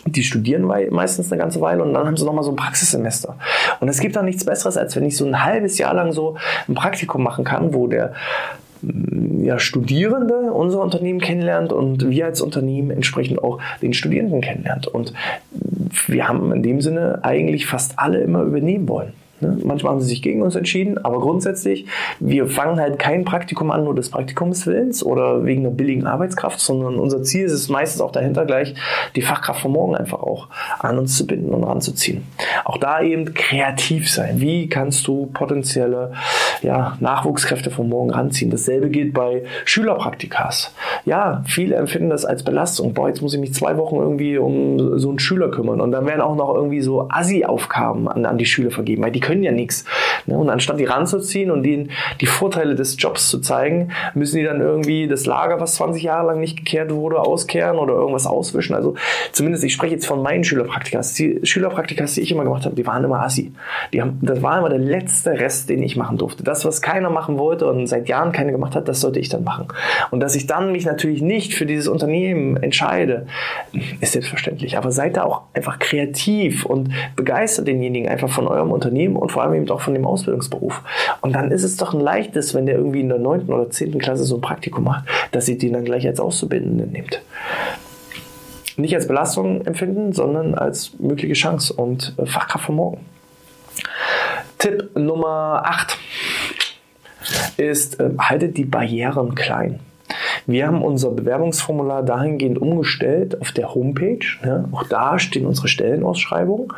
die 0.06 0.22
studieren 0.22 0.64
meistens 0.90 1.32
eine 1.32 1.40
ganze 1.40 1.62
Weile 1.62 1.82
und 1.82 1.94
dann 1.94 2.06
haben 2.06 2.16
sie 2.16 2.26
nochmal 2.26 2.44
so 2.44 2.50
ein 2.50 2.56
Praxissemester. 2.56 3.36
Und 3.80 3.88
es 3.88 4.00
gibt 4.00 4.16
da 4.16 4.22
nichts 4.22 4.44
Besseres, 4.44 4.76
als 4.76 4.94
wenn 4.96 5.04
ich 5.06 5.16
so 5.16 5.24
ein 5.24 5.42
halbes 5.42 5.78
Jahr 5.78 5.94
lang 5.94 6.12
so 6.12 6.36
ein 6.68 6.74
Praktikum 6.74 7.22
machen 7.22 7.44
kann, 7.44 7.72
wo 7.72 7.86
der 7.86 8.12
ja, 9.42 9.58
Studierende 9.58 10.52
unser 10.52 10.80
Unternehmen 10.80 11.20
kennenlernt 11.20 11.72
und 11.72 12.08
wir 12.08 12.26
als 12.26 12.40
Unternehmen 12.40 12.90
entsprechend 12.90 13.42
auch 13.42 13.60
den 13.82 13.92
Studierenden 13.92 14.40
kennenlernt. 14.40 14.86
Und 14.86 15.12
wir 16.06 16.28
haben 16.28 16.52
in 16.52 16.62
dem 16.62 16.80
Sinne 16.80 17.20
eigentlich 17.22 17.66
fast 17.66 17.98
alle 17.98 18.20
immer 18.20 18.42
übernehmen 18.42 18.88
wollen. 18.88 19.12
Ne? 19.44 19.58
Manchmal 19.62 19.92
haben 19.92 20.00
sie 20.00 20.08
sich 20.08 20.22
gegen 20.22 20.42
uns 20.42 20.54
entschieden, 20.54 20.98
aber 21.04 21.20
grundsätzlich, 21.20 21.86
wir 22.20 22.46
fangen 22.46 22.80
halt 22.80 22.98
kein 22.98 23.24
Praktikum 23.24 23.70
an, 23.70 23.84
nur 23.84 23.94
des 23.94 24.10
Praktikumswillens 24.10 25.04
oder 25.04 25.44
wegen 25.44 25.62
einer 25.62 25.74
billigen 25.74 26.06
Arbeitskraft, 26.06 26.60
sondern 26.60 26.96
unser 26.96 27.22
Ziel 27.22 27.44
ist 27.44 27.52
es 27.52 27.68
meistens 27.68 28.00
auch 28.00 28.12
dahinter 28.12 28.46
gleich, 28.46 28.74
die 29.14 29.22
Fachkraft 29.22 29.60
von 29.60 29.72
morgen 29.72 29.96
einfach 29.96 30.20
auch 30.20 30.48
an 30.78 30.98
uns 30.98 31.16
zu 31.16 31.26
binden 31.26 31.52
und 31.52 31.64
ranzuziehen. 31.64 32.24
Auch 32.64 32.78
da 32.78 33.00
eben 33.02 33.34
kreativ 33.34 34.10
sein. 34.10 34.40
Wie 34.40 34.68
kannst 34.68 35.06
du 35.06 35.26
potenzielle 35.32 36.12
ja, 36.62 36.96
Nachwuchskräfte 37.00 37.70
von 37.70 37.88
morgen 37.88 38.10
ranziehen? 38.10 38.50
Dasselbe 38.50 38.88
gilt 38.88 39.12
bei 39.12 39.44
Schülerpraktikas. 39.64 40.74
Ja, 41.04 41.42
viele 41.46 41.76
empfinden 41.76 42.10
das 42.10 42.24
als 42.24 42.42
Belastung. 42.42 42.94
Boah, 42.94 43.08
jetzt 43.08 43.20
muss 43.20 43.34
ich 43.34 43.40
mich 43.40 43.54
zwei 43.54 43.76
Wochen 43.76 43.96
irgendwie 43.96 44.38
um 44.38 44.98
so 44.98 45.10
einen 45.10 45.18
Schüler 45.18 45.50
kümmern 45.50 45.80
und 45.80 45.92
dann 45.92 46.06
werden 46.06 46.20
auch 46.20 46.36
noch 46.36 46.54
irgendwie 46.54 46.80
so 46.80 47.08
Assi-Aufgaben 47.10 48.08
an, 48.08 48.26
an 48.26 48.38
die 48.38 48.46
Schüler 48.46 48.70
vergeben, 48.70 49.02
weil 49.02 49.12
die 49.12 49.20
können 49.20 49.33
ja 49.42 49.52
nichts. 49.52 49.84
Ne? 50.26 50.36
Und 50.36 50.50
anstatt 50.50 50.78
die 50.78 50.84
ranzuziehen 50.84 51.50
und 51.50 51.64
ihnen 51.64 51.90
die 52.20 52.26
Vorteile 52.26 52.74
des 52.74 52.96
Jobs 52.98 53.28
zu 53.28 53.40
zeigen, 53.40 53.90
müssen 54.14 54.36
die 54.36 54.44
dann 54.44 54.60
irgendwie 54.60 55.08
das 55.08 55.26
Lager, 55.26 55.60
was 55.60 55.74
20 55.76 56.02
Jahre 56.02 56.26
lang 56.28 56.40
nicht 56.40 56.56
gekehrt 56.56 56.92
wurde, 56.92 57.20
auskehren 57.20 57.78
oder 57.78 57.94
irgendwas 57.94 58.26
auswischen. 58.26 58.74
Also 58.74 58.94
zumindest, 59.32 59.64
ich 59.64 59.72
spreche 59.72 59.94
jetzt 59.94 60.06
von 60.06 60.22
meinen 60.22 60.44
Schülerpraktikas. 60.44 61.14
Die 61.14 61.40
Schülerpraktikas, 61.42 62.14
die 62.14 62.20
ich 62.20 62.30
immer 62.30 62.44
gemacht 62.44 62.64
habe, 62.64 62.74
die 62.74 62.86
waren 62.86 63.04
immer 63.04 63.22
assi. 63.22 63.52
Die 63.92 64.00
haben, 64.00 64.18
das 64.22 64.42
war 64.42 64.58
immer 64.58 64.68
der 64.68 64.78
letzte 64.78 65.32
Rest, 65.32 65.68
den 65.68 65.82
ich 65.82 65.96
machen 65.96 66.18
durfte. 66.18 66.42
Das, 66.44 66.64
was 66.64 66.82
keiner 66.82 67.10
machen 67.10 67.38
wollte 67.38 67.66
und 67.66 67.86
seit 67.86 68.08
Jahren 68.08 68.32
keiner 68.32 68.52
gemacht 68.52 68.74
hat, 68.74 68.88
das 68.88 69.00
sollte 69.00 69.20
ich 69.20 69.28
dann 69.28 69.44
machen. 69.44 69.68
Und 70.10 70.20
dass 70.20 70.34
ich 70.34 70.46
dann 70.46 70.72
mich 70.72 70.84
natürlich 70.84 71.22
nicht 71.22 71.54
für 71.54 71.66
dieses 71.66 71.88
Unternehmen 71.88 72.56
entscheide, 72.56 73.26
ist 74.00 74.12
selbstverständlich. 74.12 74.76
Aber 74.78 74.92
seid 74.92 75.16
da 75.16 75.24
auch 75.24 75.42
einfach 75.52 75.78
kreativ 75.78 76.64
und 76.64 76.90
begeistert 77.16 77.66
denjenigen 77.66 78.08
einfach 78.08 78.28
von 78.28 78.46
eurem 78.46 78.70
Unternehmen 78.70 79.13
und 79.16 79.32
vor 79.32 79.42
allem 79.42 79.54
eben 79.54 79.70
auch 79.70 79.80
von 79.80 79.94
dem 79.94 80.06
Ausbildungsberuf. 80.06 80.82
Und 81.20 81.34
dann 81.34 81.50
ist 81.50 81.64
es 81.64 81.76
doch 81.76 81.94
ein 81.94 82.00
leichtes, 82.00 82.54
wenn 82.54 82.66
der 82.66 82.76
irgendwie 82.76 83.00
in 83.00 83.08
der 83.08 83.18
9. 83.18 83.48
oder 83.48 83.70
10. 83.70 83.98
Klasse 83.98 84.24
so 84.24 84.36
ein 84.36 84.40
Praktikum 84.40 84.84
macht, 84.84 85.04
dass 85.32 85.48
ihr 85.48 85.58
den 85.58 85.72
dann 85.72 85.84
gleich 85.84 86.06
als 86.06 86.20
Auszubildenden 86.20 86.92
nehmt. 86.92 87.22
Nicht 88.76 88.94
als 88.94 89.06
Belastung 89.06 89.64
empfinden, 89.66 90.12
sondern 90.12 90.54
als 90.54 90.98
mögliche 90.98 91.34
Chance 91.34 91.72
und 91.74 92.14
äh, 92.18 92.26
Fachkraft 92.26 92.66
von 92.66 92.74
morgen. 92.74 93.00
Tipp 94.58 94.96
Nummer 94.96 95.62
8 95.64 95.98
ist, 97.56 98.00
äh, 98.00 98.10
haltet 98.18 98.56
die 98.56 98.64
Barrieren 98.64 99.34
klein. 99.34 99.80
Wir 100.46 100.66
haben 100.66 100.82
unser 100.82 101.10
Bewerbungsformular 101.10 102.02
dahingehend 102.02 102.58
umgestellt 102.58 103.40
auf 103.40 103.52
der 103.52 103.74
Homepage. 103.74 104.26
Ja, 104.44 104.64
auch 104.72 104.84
da 104.84 105.18
stehen 105.18 105.46
unsere 105.46 105.68
Stellenausschreibungen 105.68 106.68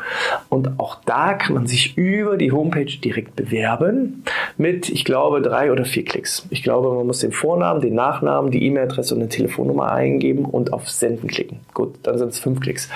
und 0.48 0.78
auch 0.78 0.98
da 1.04 1.34
kann 1.34 1.54
man 1.54 1.66
sich 1.66 1.96
über 1.96 2.36
die 2.36 2.52
Homepage 2.52 2.84
direkt 2.84 3.36
bewerben 3.36 4.24
mit, 4.56 4.88
ich 4.88 5.04
glaube, 5.04 5.42
drei 5.42 5.72
oder 5.72 5.84
vier 5.84 6.04
Klicks. 6.04 6.46
Ich 6.50 6.62
glaube, 6.62 6.92
man 6.94 7.06
muss 7.06 7.20
den 7.20 7.32
Vornamen, 7.32 7.80
den 7.80 7.94
Nachnamen, 7.94 8.50
die 8.50 8.64
E-Mail-Adresse 8.66 9.14
und 9.14 9.20
eine 9.20 9.28
Telefonnummer 9.28 9.92
eingeben 9.92 10.44
und 10.44 10.72
auf 10.72 10.88
Senden 10.88 11.28
klicken. 11.28 11.60
Gut, 11.74 11.94
dann 12.02 12.18
sind 12.18 12.28
es 12.28 12.38
fünf 12.38 12.60
Klicks. 12.60 12.88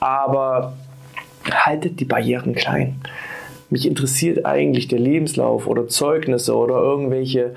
Aber 0.00 0.74
haltet 1.50 1.98
die 2.00 2.04
Barrieren 2.04 2.54
klein 2.54 3.00
mich 3.72 3.86
interessiert 3.86 4.44
eigentlich 4.44 4.86
der 4.86 4.98
Lebenslauf 4.98 5.66
oder 5.66 5.88
Zeugnisse 5.88 6.54
oder 6.54 6.74
irgendwelche 6.74 7.54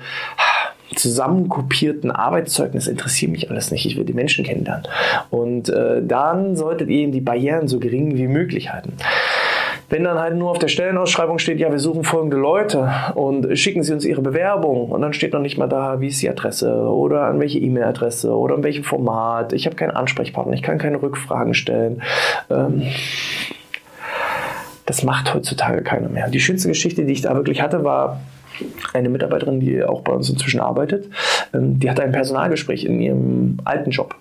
zusammenkopierten 0.96 2.10
Arbeitszeugnisse 2.10 2.90
interessiert 2.90 3.30
mich 3.30 3.50
alles 3.50 3.70
nicht. 3.70 3.86
Ich 3.86 3.96
will 3.96 4.04
die 4.04 4.12
Menschen 4.12 4.44
kennenlernen. 4.44 4.88
Und 5.30 5.68
äh, 5.68 6.02
dann 6.02 6.56
solltet 6.56 6.88
ihr 6.88 6.98
eben 6.98 7.12
die 7.12 7.20
Barrieren 7.20 7.68
so 7.68 7.78
gering 7.78 8.16
wie 8.16 8.26
möglich 8.26 8.72
halten. 8.72 8.94
Wenn 9.88 10.02
dann 10.02 10.18
halt 10.18 10.34
nur 10.34 10.50
auf 10.50 10.58
der 10.58 10.66
Stellenausschreibung 10.66 11.38
steht, 11.38 11.60
ja, 11.60 11.70
wir 11.70 11.78
suchen 11.78 12.02
folgende 12.02 12.36
Leute 12.36 12.90
und 13.14 13.56
schicken 13.56 13.84
Sie 13.84 13.92
uns 13.92 14.04
Ihre 14.04 14.20
Bewerbung 14.20 14.90
und 14.90 15.00
dann 15.00 15.12
steht 15.12 15.32
noch 15.32 15.40
nicht 15.40 15.58
mal 15.58 15.68
da, 15.68 16.00
wie 16.00 16.08
ist 16.08 16.20
die 16.22 16.28
Adresse 16.28 16.74
oder 16.74 17.22
an 17.22 17.38
welche 17.38 17.60
E-Mail-Adresse 17.60 18.34
oder 18.36 18.56
in 18.56 18.64
welchem 18.64 18.82
Format. 18.82 19.52
Ich 19.52 19.66
habe 19.66 19.76
keinen 19.76 19.92
Ansprechpartner, 19.92 20.54
ich 20.54 20.62
kann 20.62 20.78
keine 20.78 21.00
Rückfragen 21.00 21.54
stellen. 21.54 22.02
Ähm, 22.50 22.82
das 24.86 25.04
macht 25.04 25.34
heutzutage 25.34 25.82
keiner 25.82 26.08
mehr. 26.08 26.28
Die 26.30 26.40
schönste 26.40 26.68
Geschichte, 26.68 27.04
die 27.04 27.12
ich 27.12 27.22
da 27.22 27.36
wirklich 27.36 27.60
hatte, 27.60 27.84
war 27.84 28.20
eine 28.92 29.08
Mitarbeiterin, 29.08 29.60
die 29.60 29.82
auch 29.84 30.02
bei 30.02 30.12
uns 30.12 30.30
inzwischen 30.30 30.60
arbeitet, 30.60 31.08
ähm, 31.52 31.78
die 31.78 31.90
hatte 31.90 32.02
ein 32.02 32.12
Personalgespräch 32.12 32.84
in 32.84 33.00
ihrem 33.00 33.58
alten 33.64 33.90
Job 33.90 34.14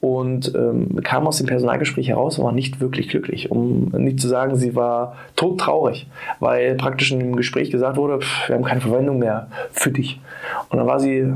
und 0.00 0.54
ähm, 0.54 1.00
kam 1.02 1.26
aus 1.26 1.38
dem 1.38 1.46
Personalgespräch 1.46 2.08
heraus 2.08 2.38
und 2.38 2.44
war 2.44 2.52
nicht 2.52 2.80
wirklich 2.80 3.08
glücklich. 3.08 3.50
Um 3.50 3.90
nicht 3.96 4.20
zu 4.20 4.28
sagen, 4.28 4.56
sie 4.56 4.74
war 4.74 5.16
todtraurig, 5.36 6.06
weil 6.40 6.74
praktisch 6.74 7.12
in 7.12 7.20
dem 7.20 7.36
Gespräch 7.36 7.70
gesagt 7.70 7.96
wurde, 7.96 8.20
pff, 8.20 8.48
wir 8.48 8.56
haben 8.56 8.64
keine 8.64 8.80
Verwendung 8.80 9.18
mehr 9.18 9.48
für 9.72 9.90
dich. 9.90 10.20
Und 10.68 10.78
dann 10.78 10.86
war 10.86 11.00
sie 11.00 11.18
äh, 11.18 11.34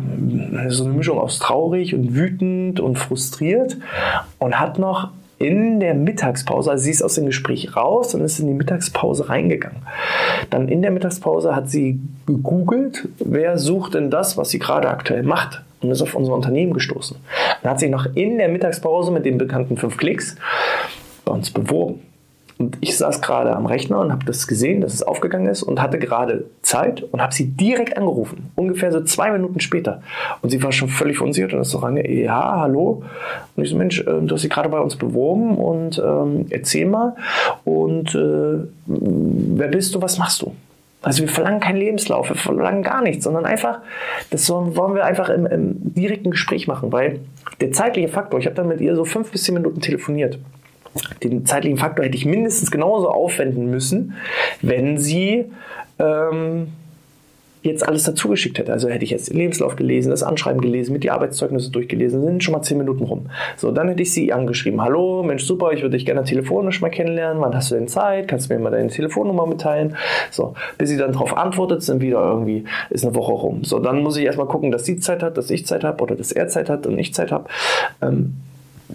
so 0.68 0.84
eine 0.84 0.92
Mischung 0.92 1.18
aus 1.18 1.38
traurig 1.38 1.94
und 1.94 2.14
wütend 2.14 2.80
und 2.80 2.98
frustriert 2.98 3.76
und 4.38 4.60
hat 4.60 4.78
noch 4.78 5.10
in 5.38 5.78
der 5.78 5.95
Mittagspause, 5.95 6.71
also 6.71 6.85
sie 6.85 6.90
ist 6.90 7.02
aus 7.02 7.14
dem 7.14 7.26
Gespräch 7.26 7.76
raus 7.76 8.14
und 8.14 8.23
ist 8.23 8.40
in 8.40 8.49
die 8.49 8.54
Mittagspause 8.54 9.28
reingegangen. 9.28 9.83
Dann 10.50 10.68
in 10.68 10.83
der 10.83 10.90
Mittagspause 10.90 11.54
hat 11.54 11.71
sie 11.71 12.00
gegoogelt, 12.26 13.09
wer 13.18 13.59
sucht 13.59 13.95
denn 13.95 14.11
das, 14.11 14.37
was 14.37 14.50
sie 14.50 14.59
gerade 14.59 14.88
aktuell 14.88 15.23
macht 15.23 15.62
und 15.80 15.90
ist 15.90 16.02
auf 16.02 16.14
unser 16.14 16.35
Unternehmen 16.35 16.73
gestoßen. 16.73 17.16
Dann 17.62 17.71
hat 17.71 17.80
sie 17.80 17.88
noch 17.88 18.07
in 18.14 18.38
der 18.38 18.49
Mittagspause 18.49 19.12
mit 19.12 19.25
den 19.25 19.38
bekannten 19.38 19.76
fünf 19.76 19.97
Klicks 19.97 20.37
bei 21.25 21.33
uns 21.33 21.50
beworben. 21.50 22.00
Und 22.58 22.76
ich 22.80 22.96
saß 22.96 23.22
gerade 23.22 23.54
am 23.54 23.66
Rechner 23.66 24.00
und 24.00 24.10
habe 24.10 24.24
das 24.24 24.48
gesehen, 24.48 24.80
dass 24.80 24.92
es 24.92 25.04
aufgegangen 25.04 25.46
ist 25.46 25.62
und 25.62 25.80
hatte 25.80 25.98
gerade 25.98 26.46
Zeit 26.62 27.04
und 27.04 27.22
habe 27.22 27.32
sie 27.32 27.46
direkt 27.46 27.96
angerufen. 27.96 28.50
Ungefähr 28.56 28.90
so 28.90 29.00
zwei 29.02 29.30
Minuten 29.30 29.60
später. 29.60 30.02
Und 30.42 30.50
sie 30.50 30.60
war 30.62 30.72
schon 30.72 30.88
völlig 30.88 31.18
verunsichert 31.18 31.54
und 31.54 31.60
ist 31.60 31.70
so 31.70 31.78
range, 31.78 32.10
ja, 32.10 32.60
hallo. 32.60 33.04
Und 33.54 33.62
ich 33.62 33.70
so, 33.70 33.76
Mensch, 33.76 34.00
äh, 34.00 34.04
du 34.04 34.34
hast 34.34 34.42
dich 34.42 34.50
gerade 34.50 34.68
bei 34.68 34.80
uns 34.80 34.96
beworben 34.96 35.56
und 35.56 36.02
ähm, 36.04 36.46
erzähl 36.50 36.86
mal. 36.86 37.14
Und 37.64 38.16
äh, 38.16 38.66
wer 38.86 39.68
bist 39.68 39.94
du, 39.94 40.02
was 40.02 40.18
machst 40.18 40.42
du? 40.42 40.52
Also 41.00 41.22
wir 41.22 41.28
verlangen 41.28 41.60
keinen 41.60 41.76
Lebenslauf, 41.76 42.28
wir 42.28 42.34
verlangen 42.34 42.82
gar 42.82 43.02
nichts, 43.02 43.22
sondern 43.22 43.46
einfach, 43.46 43.78
das 44.30 44.50
wollen 44.50 44.96
wir 44.96 45.04
einfach 45.04 45.28
im, 45.28 45.46
im 45.46 45.94
direkten 45.94 46.32
Gespräch 46.32 46.66
machen, 46.66 46.90
weil 46.90 47.20
der 47.60 47.70
zeitliche 47.70 48.08
Faktor, 48.08 48.40
ich 48.40 48.46
habe 48.46 48.56
dann 48.56 48.66
mit 48.66 48.80
ihr 48.80 48.96
so 48.96 49.04
fünf 49.04 49.30
bis 49.30 49.44
zehn 49.44 49.54
Minuten 49.54 49.80
telefoniert. 49.80 50.40
Den 51.22 51.46
zeitlichen 51.46 51.78
Faktor 51.78 52.04
hätte 52.04 52.16
ich 52.16 52.26
mindestens 52.26 52.70
genauso 52.70 53.08
aufwenden 53.08 53.70
müssen, 53.70 54.14
wenn 54.62 54.98
sie 54.98 55.46
ähm, 55.98 56.68
jetzt 57.62 57.86
alles 57.86 58.04
dazu 58.04 58.28
geschickt 58.28 58.58
hätte. 58.58 58.72
Also 58.72 58.88
hätte 58.88 59.04
ich 59.04 59.10
jetzt 59.10 59.30
den 59.30 59.36
Lebenslauf 59.36 59.76
gelesen, 59.76 60.10
das 60.10 60.22
Anschreiben 60.22 60.60
gelesen, 60.60 60.92
mit 60.92 61.04
die 61.04 61.10
Arbeitszeugnisse 61.10 61.70
durchgelesen, 61.70 62.22
sind 62.24 62.44
schon 62.44 62.52
mal 62.52 62.62
zehn 62.62 62.78
Minuten 62.78 63.04
rum. 63.04 63.26
So, 63.56 63.70
dann 63.70 63.88
hätte 63.88 64.02
ich 64.02 64.12
sie 64.12 64.32
angeschrieben. 64.32 64.80
Hallo, 64.80 65.22
Mensch, 65.22 65.44
super, 65.44 65.72
ich 65.72 65.82
würde 65.82 65.96
dich 65.96 66.06
gerne 66.06 66.24
telefonisch 66.24 66.80
mal 66.80 66.90
kennenlernen. 66.90 67.42
Wann 67.42 67.54
hast 67.54 67.70
du 67.70 67.74
denn 67.74 67.88
Zeit? 67.88 68.28
Kannst 68.28 68.50
du 68.50 68.54
mir 68.54 68.60
mal 68.60 68.70
deine 68.70 68.88
Telefonnummer 68.88 69.46
mitteilen? 69.46 69.96
So, 70.30 70.54
bis 70.78 70.88
sie 70.88 70.96
dann 70.96 71.12
darauf 71.12 71.36
antwortet, 71.36 71.82
sind 71.82 72.00
wieder 72.00 72.20
irgendwie, 72.20 72.64
ist 72.90 73.04
eine 73.04 73.14
Woche 73.14 73.32
rum. 73.32 73.64
So, 73.64 73.78
dann 73.78 74.02
muss 74.02 74.16
ich 74.16 74.24
erstmal 74.24 74.46
gucken, 74.46 74.70
dass 74.70 74.84
sie 74.84 74.98
Zeit 74.98 75.22
hat, 75.22 75.36
dass 75.36 75.50
ich 75.50 75.66
Zeit 75.66 75.84
habe 75.84 76.02
oder 76.02 76.14
dass 76.14 76.32
er 76.32 76.48
Zeit 76.48 76.68
hat 76.70 76.86
und 76.86 76.98
ich 76.98 77.14
Zeit 77.14 77.32
habe. 77.32 77.48
Ähm, 78.00 78.34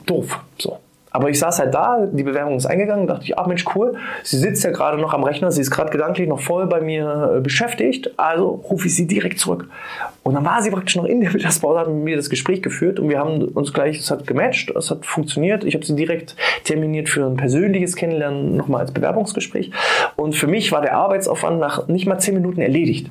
doof. 0.05 0.39
So. 0.57 0.77
Aber 1.13 1.29
ich 1.29 1.38
saß 1.38 1.60
halt 1.60 1.74
da, 1.75 2.08
die 2.12 2.24
Bewerbung 2.24 2.58
ist 2.58 2.65
eingegangen, 2.65 3.05
dachte 3.05 3.24
ich, 3.24 3.38
ach 3.38 3.46
Mensch, 3.46 3.65
cool, 3.75 3.93
sie 4.24 4.38
sitzt 4.38 4.63
ja 4.63 4.72
gerade 4.72 5.00
noch 5.00 5.13
am 5.13 5.24
Rechner, 5.24 5.51
sie 5.51 5.62
ist 5.62 5.70
gerade 5.70 5.91
gedanklich 5.91 6.27
noch 6.27 6.39
voll 6.39 6.65
bei 6.65 6.82
mir 6.82 7.36
äh, 7.38 7.39
beschäftigt, 7.39 8.12
also 8.17 8.63
rufe 8.70 8.88
ich 8.88 8.96
sie 8.96 9.05
direkt 9.05 9.38
zurück. 9.39 9.70
Und 10.24 10.34
dann 10.34 10.43
war 10.43 10.63
sie 10.63 10.72
praktisch 10.72 10.96
noch 10.96 11.05
in 11.05 11.22
der 11.22 11.32
Mittagspause, 11.34 11.79
hat 11.79 11.88
mit 11.88 12.03
mir 12.03 12.15
das 12.15 12.32
Gespräch 12.32 12.63
geführt 12.63 13.00
und 13.00 13.10
wir 13.10 13.20
haben 13.20 13.43
uns 13.43 13.74
gleich, 13.74 14.00
es 14.00 14.10
hat 14.10 14.25
gematcht, 14.25 14.72
es 14.72 14.89
hat 14.89 15.05
funktioniert. 15.05 15.63
Ich 15.63 15.75
habe 15.75 15.86
sie 15.86 15.96
direkt 15.96 16.36
terminiert 16.63 17.10
für 17.10 17.25
ein 17.25 17.38
persönliches 17.38 17.96
Kennenlernen, 17.96 18.58
nochmal 18.58 18.82
als 18.82 18.91
Bewerbungsgespräch. 18.91 19.70
Und 20.15 20.36
für 20.36 20.48
mich 20.48 20.72
war 20.72 20.82
der 20.82 20.96
Arbeitsaufwand 20.96 21.60
nach 21.60 21.88
nicht 21.88 22.08
mal 22.08 22.17
zehn 22.17 22.34
Minuten 22.34 22.62
erledigt. 22.62 23.10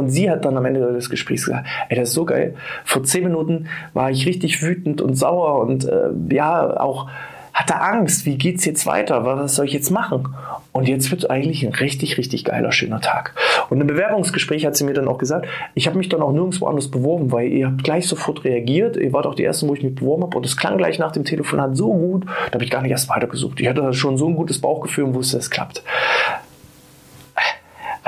Und 0.00 0.10
sie 0.10 0.30
hat 0.30 0.44
dann 0.44 0.56
am 0.56 0.64
Ende 0.64 0.92
des 0.92 1.10
Gesprächs 1.10 1.44
gesagt, 1.44 1.66
ey, 1.88 1.96
das 1.96 2.08
ist 2.08 2.14
so 2.14 2.24
geil. 2.24 2.54
Vor 2.84 3.04
zehn 3.04 3.24
Minuten 3.24 3.68
war 3.94 4.10
ich 4.10 4.26
richtig 4.26 4.62
wütend 4.62 5.00
und 5.00 5.14
sauer 5.14 5.60
und 5.60 5.84
äh, 5.84 6.10
ja, 6.30 6.80
auch 6.80 7.08
hatte 7.52 7.80
Angst, 7.80 8.26
wie 8.26 8.38
geht's 8.38 8.64
jetzt 8.64 8.86
weiter? 8.86 9.24
Was 9.24 9.56
soll 9.56 9.66
ich 9.66 9.72
jetzt 9.72 9.90
machen? 9.90 10.28
Und 10.72 10.88
jetzt 10.88 11.10
wird 11.10 11.30
eigentlich 11.30 11.66
ein 11.66 11.74
richtig, 11.74 12.16
richtig 12.16 12.44
geiler, 12.44 12.72
schöner 12.72 13.00
Tag. 13.00 13.34
Und 13.68 13.80
im 13.80 13.86
Bewerbungsgespräch 13.86 14.64
hat 14.64 14.76
sie 14.76 14.84
mir 14.84 14.94
dann 14.94 15.08
auch 15.08 15.18
gesagt, 15.18 15.46
ich 15.74 15.86
habe 15.86 15.98
mich 15.98 16.08
dann 16.08 16.22
auch 16.22 16.32
nirgendwo 16.32 16.66
anders 16.66 16.88
beworben, 16.88 17.32
weil 17.32 17.48
ihr 17.48 17.66
habt 17.66 17.82
gleich 17.82 18.06
sofort 18.06 18.44
reagiert. 18.44 18.96
Ihr 18.96 19.12
wart 19.12 19.26
auch 19.26 19.34
die 19.34 19.44
Ersten, 19.44 19.68
wo 19.68 19.74
ich 19.74 19.82
mich 19.82 19.96
beworben 19.96 20.22
habe. 20.22 20.36
Und 20.36 20.46
es 20.46 20.56
klang 20.56 20.78
gleich 20.78 20.98
nach 20.98 21.12
dem 21.12 21.24
Telefonat 21.24 21.76
so 21.76 21.92
gut, 21.92 22.24
da 22.24 22.54
habe 22.54 22.64
ich 22.64 22.70
gar 22.70 22.82
nicht 22.82 22.92
erst 22.92 23.08
weitergesucht. 23.08 23.60
Ich 23.60 23.68
hatte 23.68 23.92
schon 23.94 24.16
so 24.16 24.28
ein 24.28 24.36
gutes 24.36 24.60
Bauchgefühl 24.60 25.04
und 25.04 25.14
wusste, 25.14 25.38
es 25.38 25.50
klappt 25.50 25.82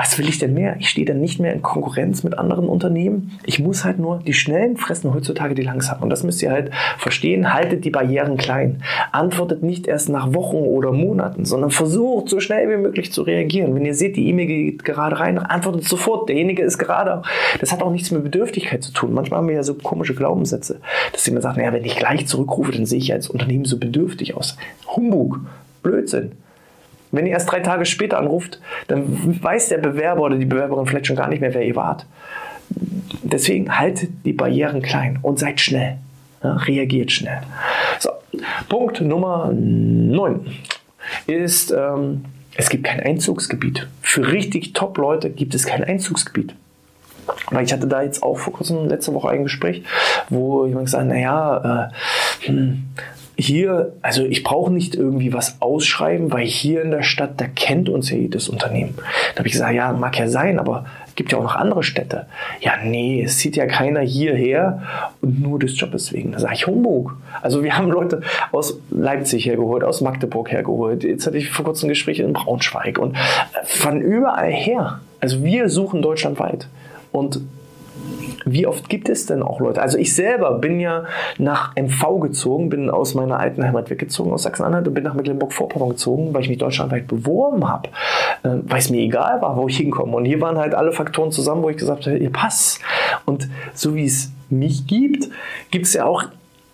was 0.03 0.19
will 0.19 0.27
ich 0.27 0.37
denn 0.37 0.53
mehr? 0.53 0.75
Ich 0.79 0.89
stehe 0.89 1.05
dann 1.07 1.21
nicht 1.21 1.39
mehr 1.39 1.53
in 1.53 1.61
Konkurrenz 1.61 2.25
mit 2.25 2.37
anderen 2.37 2.67
Unternehmen. 2.67 3.39
Ich 3.45 3.59
muss 3.59 3.85
halt 3.85 3.99
nur, 3.99 4.19
die 4.19 4.33
Schnellen 4.33 4.75
fressen 4.75 5.13
heutzutage 5.13 5.55
die 5.55 5.61
langsamen. 5.61 6.03
Und 6.03 6.09
das 6.09 6.23
müsst 6.23 6.41
ihr 6.43 6.51
halt 6.51 6.71
verstehen. 6.97 7.53
Haltet 7.53 7.85
die 7.85 7.89
Barrieren 7.89 8.35
klein. 8.35 8.83
Antwortet 9.13 9.63
nicht 9.63 9.87
erst 9.87 10.09
nach 10.09 10.33
Wochen 10.33 10.57
oder 10.57 10.91
Monaten, 10.91 11.45
sondern 11.45 11.71
versucht 11.71 12.27
so 12.27 12.41
schnell 12.41 12.69
wie 12.69 12.81
möglich 12.81 13.13
zu 13.13 13.21
reagieren. 13.21 13.73
Wenn 13.75 13.85
ihr 13.85 13.95
seht, 13.95 14.17
die 14.17 14.27
E-Mail 14.27 14.47
geht 14.47 14.83
gerade 14.83 15.21
rein, 15.21 15.37
antwortet 15.37 15.85
sofort. 15.85 16.27
Derjenige 16.27 16.63
ist 16.63 16.77
gerade, 16.77 17.21
das 17.61 17.71
hat 17.71 17.81
auch 17.81 17.91
nichts 17.91 18.11
mit 18.11 18.25
Bedürftigkeit 18.25 18.83
zu 18.83 18.91
tun. 18.91 19.13
Manchmal 19.13 19.39
haben 19.39 19.47
wir 19.47 19.55
ja 19.55 19.63
so 19.63 19.75
komische 19.75 20.15
Glaubenssätze, 20.15 20.81
dass 21.13 21.25
jemand 21.25 21.43
sagt, 21.43 21.55
naja, 21.55 21.71
wenn 21.71 21.85
ich 21.85 21.95
gleich 21.95 22.27
zurückrufe, 22.27 22.73
dann 22.73 22.85
sehe 22.85 22.99
ich 22.99 23.13
als 23.13 23.29
Unternehmen 23.29 23.63
so 23.63 23.79
bedürftig 23.79 24.35
aus. 24.35 24.57
Humbug. 24.93 25.39
Blödsinn. 25.81 26.33
Wenn 27.13 27.27
ihr 27.27 27.33
erst 27.33 27.51
drei 27.51 27.59
Tage 27.59 27.85
später 27.85 28.17
anruft, 28.17 28.59
dann 28.87 29.39
weiß 29.41 29.69
der 29.69 29.77
Bewerber 29.77 30.23
oder 30.23 30.35
die 30.35 30.45
Bewerberin 30.45 30.87
vielleicht 30.87 31.07
schon 31.07 31.15
gar 31.15 31.29
nicht 31.29 31.41
mehr, 31.41 31.53
wer 31.53 31.63
ihr 31.63 31.75
wart. 31.75 32.07
Deswegen 33.21 33.77
haltet 33.77 34.09
die 34.25 34.33
Barrieren 34.33 34.81
klein 34.81 35.19
und 35.21 35.37
seid 35.37 35.61
schnell. 35.61 35.97
Ja, 36.43 36.55
reagiert 36.55 37.11
schnell. 37.11 37.41
So, 37.99 38.09
Punkt 38.67 38.99
Nummer 38.99 39.51
9 39.53 40.45
ist, 41.27 41.71
ähm, 41.71 42.25
es 42.55 42.69
gibt 42.69 42.83
kein 42.83 42.99
Einzugsgebiet. 42.99 43.87
Für 44.01 44.31
richtig 44.31 44.73
Top-Leute 44.73 45.29
gibt 45.29 45.53
es 45.53 45.67
kein 45.67 45.83
Einzugsgebiet. 45.83 46.55
Weil 47.51 47.63
ich 47.63 47.71
hatte 47.71 47.87
da 47.87 48.01
jetzt 48.01 48.23
auch 48.23 48.39
vor 48.39 48.53
kurzem 48.53 48.87
letzte 48.87 49.13
Woche 49.13 49.29
ein 49.29 49.43
Gespräch, 49.43 49.83
wo 50.29 50.65
jemand 50.65 50.85
gesagt 50.85 51.03
hat, 51.03 51.09
naja, 51.09 51.91
äh, 52.41 52.47
hm, 52.47 52.85
hier, 53.35 53.93
also 54.01 54.23
ich 54.23 54.43
brauche 54.43 54.71
nicht 54.71 54.95
irgendwie 54.95 55.33
was 55.33 55.61
ausschreiben, 55.61 56.31
weil 56.31 56.45
hier 56.45 56.83
in 56.83 56.91
der 56.91 57.03
Stadt, 57.03 57.41
da 57.41 57.45
kennt 57.47 57.89
uns 57.89 58.11
ja 58.11 58.17
jedes 58.17 58.47
Unternehmen. 58.47 58.95
Da 59.33 59.39
habe 59.39 59.47
ich 59.47 59.53
gesagt, 59.53 59.73
ja, 59.73 59.91
mag 59.91 60.17
ja 60.19 60.27
sein, 60.27 60.59
aber 60.59 60.85
es 61.07 61.15
gibt 61.15 61.31
ja 61.31 61.39
auch 61.39 61.43
noch 61.43 61.55
andere 61.55 61.83
Städte. 61.83 62.27
Ja, 62.61 62.73
nee, 62.83 63.23
es 63.23 63.37
zieht 63.37 63.55
ja 63.55 63.65
keiner 63.65 64.01
hierher 64.01 64.83
und 65.21 65.41
nur 65.41 65.59
des 65.59 65.79
Jobs 65.79 66.13
wegen. 66.13 66.31
Da 66.31 66.39
sage 66.39 66.53
ich 66.53 66.67
Humbug. 66.67 67.17
Also 67.41 67.63
wir 67.63 67.75
haben 67.77 67.89
Leute 67.89 68.21
aus 68.51 68.79
Leipzig 68.91 69.45
hergeholt, 69.45 69.83
aus 69.83 70.01
Magdeburg 70.01 70.51
hergeholt. 70.51 71.03
Jetzt 71.03 71.25
hatte 71.25 71.37
ich 71.37 71.49
vor 71.49 71.65
kurzem 71.65 71.87
ein 71.87 71.89
Gespräch 71.89 72.19
in 72.19 72.33
Braunschweig 72.33 72.99
und 72.99 73.17
von 73.63 74.01
überall 74.01 74.51
her. 74.51 74.99
Also 75.19 75.43
wir 75.43 75.69
suchen 75.69 76.01
deutschlandweit. 76.01 76.67
Und 77.11 77.41
wie 78.45 78.67
oft 78.67 78.89
gibt 78.89 79.09
es 79.09 79.25
denn 79.25 79.43
auch 79.43 79.59
Leute? 79.59 79.81
Also 79.81 79.97
ich 79.97 80.15
selber 80.15 80.53
bin 80.59 80.79
ja 80.79 81.05
nach 81.37 81.75
MV 81.75 82.19
gezogen, 82.21 82.69
bin 82.69 82.89
aus 82.89 83.13
meiner 83.13 83.39
alten 83.39 83.63
Heimat 83.63 83.89
weggezogen, 83.89 84.31
aus 84.31 84.43
Sachsen-Anhalt 84.43 84.87
und 84.87 84.93
bin 84.93 85.03
nach 85.03 85.13
Mecklenburg-Vorpommern 85.13 85.89
gezogen, 85.89 86.33
weil 86.33 86.41
ich 86.41 86.49
mich 86.49 86.57
deutschlandweit 86.57 87.07
beworben 87.07 87.67
habe, 87.67 87.89
äh, 88.43 88.49
weil 88.63 88.79
es 88.79 88.89
mir 88.89 89.01
egal 89.01 89.41
war, 89.41 89.57
wo 89.57 89.67
ich 89.67 89.77
hinkomme. 89.77 90.15
Und 90.15 90.25
hier 90.25 90.41
waren 90.41 90.57
halt 90.57 90.75
alle 90.75 90.91
Faktoren 90.91 91.31
zusammen, 91.31 91.63
wo 91.63 91.69
ich 91.69 91.77
gesagt 91.77 92.05
habe, 92.05 92.17
ihr 92.17 92.31
passt. 92.31 92.79
Und 93.25 93.47
so 93.73 93.95
wie 93.95 94.05
es 94.05 94.31
mich 94.49 94.87
gibt, 94.87 95.29
gibt 95.71 95.85
es 95.85 95.93
ja 95.93 96.05
auch 96.05 96.23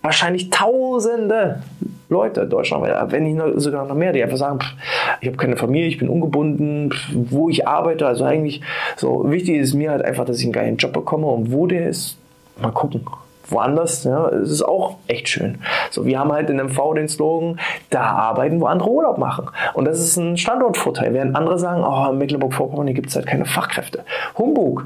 wahrscheinlich 0.01 0.49
Tausende 0.49 1.61
Leute 2.09 2.41
in 2.41 2.49
Deutschland, 2.49 2.85
wenn 3.11 3.23
nicht 3.23 3.39
sogar 3.61 3.85
noch 3.85 3.95
mehr, 3.95 4.11
die 4.11 4.23
einfach 4.23 4.37
sagen, 4.37 4.59
pff, 4.59 4.73
ich 5.21 5.27
habe 5.27 5.37
keine 5.37 5.57
Familie, 5.57 5.87
ich 5.87 5.99
bin 5.99 6.09
ungebunden, 6.09 6.91
pff, 6.91 7.09
wo 7.13 7.49
ich 7.49 7.67
arbeite. 7.67 8.07
Also 8.07 8.25
eigentlich 8.25 8.61
so 8.97 9.29
wichtig 9.29 9.57
ist 9.57 9.75
mir 9.75 9.91
halt 9.91 10.03
einfach, 10.03 10.25
dass 10.25 10.39
ich 10.39 10.45
einen 10.45 10.53
geilen 10.53 10.77
Job 10.77 10.93
bekomme 10.93 11.27
und 11.27 11.51
wo 11.51 11.67
der 11.67 11.87
ist, 11.87 12.17
mal 12.61 12.71
gucken. 12.71 13.05
Woanders, 13.51 14.03
ja, 14.03 14.27
es 14.29 14.51
ist 14.51 14.61
auch 14.61 14.97
echt 15.07 15.27
schön. 15.27 15.59
So, 15.89 16.05
wir 16.05 16.19
haben 16.19 16.31
halt 16.31 16.49
in 16.51 16.57
MV 16.57 16.93
den 16.95 17.07
Slogan, 17.07 17.59
da 17.89 18.01
arbeiten, 18.01 18.61
wo 18.61 18.65
andere 18.65 18.89
Urlaub 18.89 19.17
machen. 19.17 19.47
Und 19.73 19.85
das 19.85 19.99
ist 19.99 20.17
ein 20.17 20.37
Standortvorteil. 20.37 21.13
Während 21.13 21.35
andere 21.35 21.57
sagen, 21.57 21.83
oh, 21.83 22.11
in 22.11 22.19
Mecklenburg-Vorpommern, 22.19 22.93
gibt 22.93 23.09
es 23.09 23.15
halt 23.15 23.25
keine 23.25 23.45
Fachkräfte. 23.45 24.03
Humbug. 24.37 24.85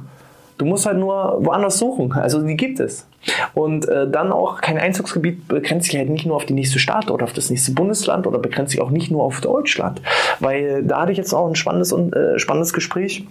Du 0.64 0.70
musst 0.70 0.86
halt 0.86 0.98
nur 0.98 1.40
woanders 1.42 1.78
suchen. 1.78 2.14
Also 2.14 2.42
die 2.42 2.56
gibt 2.56 2.80
es. 2.80 3.06
Und 3.54 3.86
äh, 3.90 4.10
dann 4.10 4.32
auch 4.32 4.62
kein 4.62 4.78
Einzugsgebiet 4.78 5.50
begrenzt 5.50 5.88
sich 5.88 5.98
halt 5.98 6.10
nicht 6.10 6.26
nur 6.26 6.38
auf 6.38 6.46
die 6.46 6.54
nächste 6.54 6.80
Stadt 6.80 7.12
oder 7.12 7.26
auf 7.26 7.34
das 7.34 7.50
nächste 7.50 7.74
Bundesland 7.74 8.28
oder 8.28 8.40
begrenzt 8.40 8.72
sich 8.72 8.80
auch 8.80 8.90
nicht 8.90 9.12
nur 9.12 9.24
auf 9.24 9.42
Deutschland. 9.42 10.02
Weil 10.40 10.82
da 10.84 11.02
hatte 11.02 11.12
ich 11.12 11.18
jetzt 11.18 11.34
auch 11.34 11.50
ein 11.50 11.56
spannendes, 11.56 11.92
äh, 11.92 12.40
spannendes 12.40 12.72
Gespräch 12.72 13.28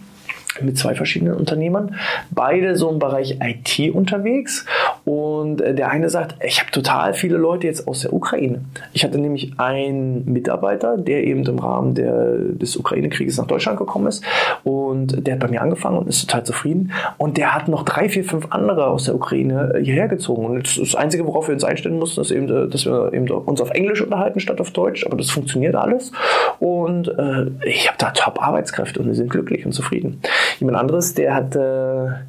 mit 0.61 0.79
zwei 0.79 0.95
verschiedenen 0.95 1.35
Unternehmern, 1.35 1.97
beide 2.31 2.77
so 2.77 2.91
im 2.91 2.99
Bereich 2.99 3.39
IT 3.41 3.95
unterwegs. 3.95 4.67
Und 5.05 5.61
äh, 5.61 5.75
der 5.75 5.91
eine 5.91 6.09
sagt, 6.09 6.37
ich 6.45 6.61
habe 6.61 6.71
total 6.71 7.15
viele 7.15 7.37
Leute 7.37 7.67
jetzt 7.67 7.89
aus 7.89 8.01
der 8.01 8.13
Ukraine. 8.13 8.65
Ich 8.93 9.05
hatte 9.05 9.19
nämlich 9.19 9.53
einen 9.59 10.25
Mitarbeiter, 10.31 10.97
der 10.97 11.25
eben 11.25 11.45
im 11.45 11.59
Rahmen 11.59 11.95
der, 11.95 12.37
des 12.37 12.77
Ukraine-Krieges 12.77 13.39
nach 13.39 13.47
Deutschland 13.47 13.79
gekommen 13.79 14.07
ist. 14.07 14.25
Und 14.65 15.27
der 15.27 15.35
hat 15.35 15.41
bei 15.41 15.49
mir 15.49 15.63
angefangen 15.63 15.99
und 15.99 16.09
ist 16.09 16.29
total 16.29 16.45
zufrieden. 16.45 16.93
Und 17.19 17.37
der 17.37 17.55
hat 17.55 17.69
noch 17.69 17.85
drei, 17.85 18.09
vier, 18.09 18.25
fünf 18.25 18.47
andere 18.51 18.87
aus 18.87 19.05
der 19.05 19.15
Ukraine 19.15 19.73
äh, 19.75 19.85
hierher 19.85 20.09
gezogen. 20.09 20.45
Und 20.45 20.81
das 20.81 20.95
Einzige, 20.95 21.27
worauf 21.27 21.49
wir 21.49 21.55
uns 21.55 21.65
einstellen 21.65 21.99
mussten, 21.99 22.21
ist 22.21 22.31
eben, 22.31 22.49
äh, 22.49 22.69
dass 22.69 22.85
wir 22.87 23.13
eben 23.13 23.31
uns 23.31 23.61
auf 23.61 23.71
Englisch 23.71 24.01
unterhalten 24.03 24.41
statt 24.41 24.61
auf 24.61 24.71
Deutsch, 24.71 25.07
aber 25.07 25.17
das 25.17 25.31
funktioniert 25.31 25.75
alles. 25.75 26.13
Und 26.59 27.09
äh, 27.09 27.47
ich 27.67 27.89
habe 27.89 27.99
da 27.99 28.11
top 28.11 28.43
Arbeitskräfte 28.43 29.01
und 29.01 29.07
wir 29.07 29.15
sind 29.15 29.31
glücklich 29.31 29.65
und 29.67 29.73
zufrieden. 29.73 30.21
Jemand 30.59 30.79
anderes, 30.79 31.15
der 31.15 31.35
hatte, 31.35 32.27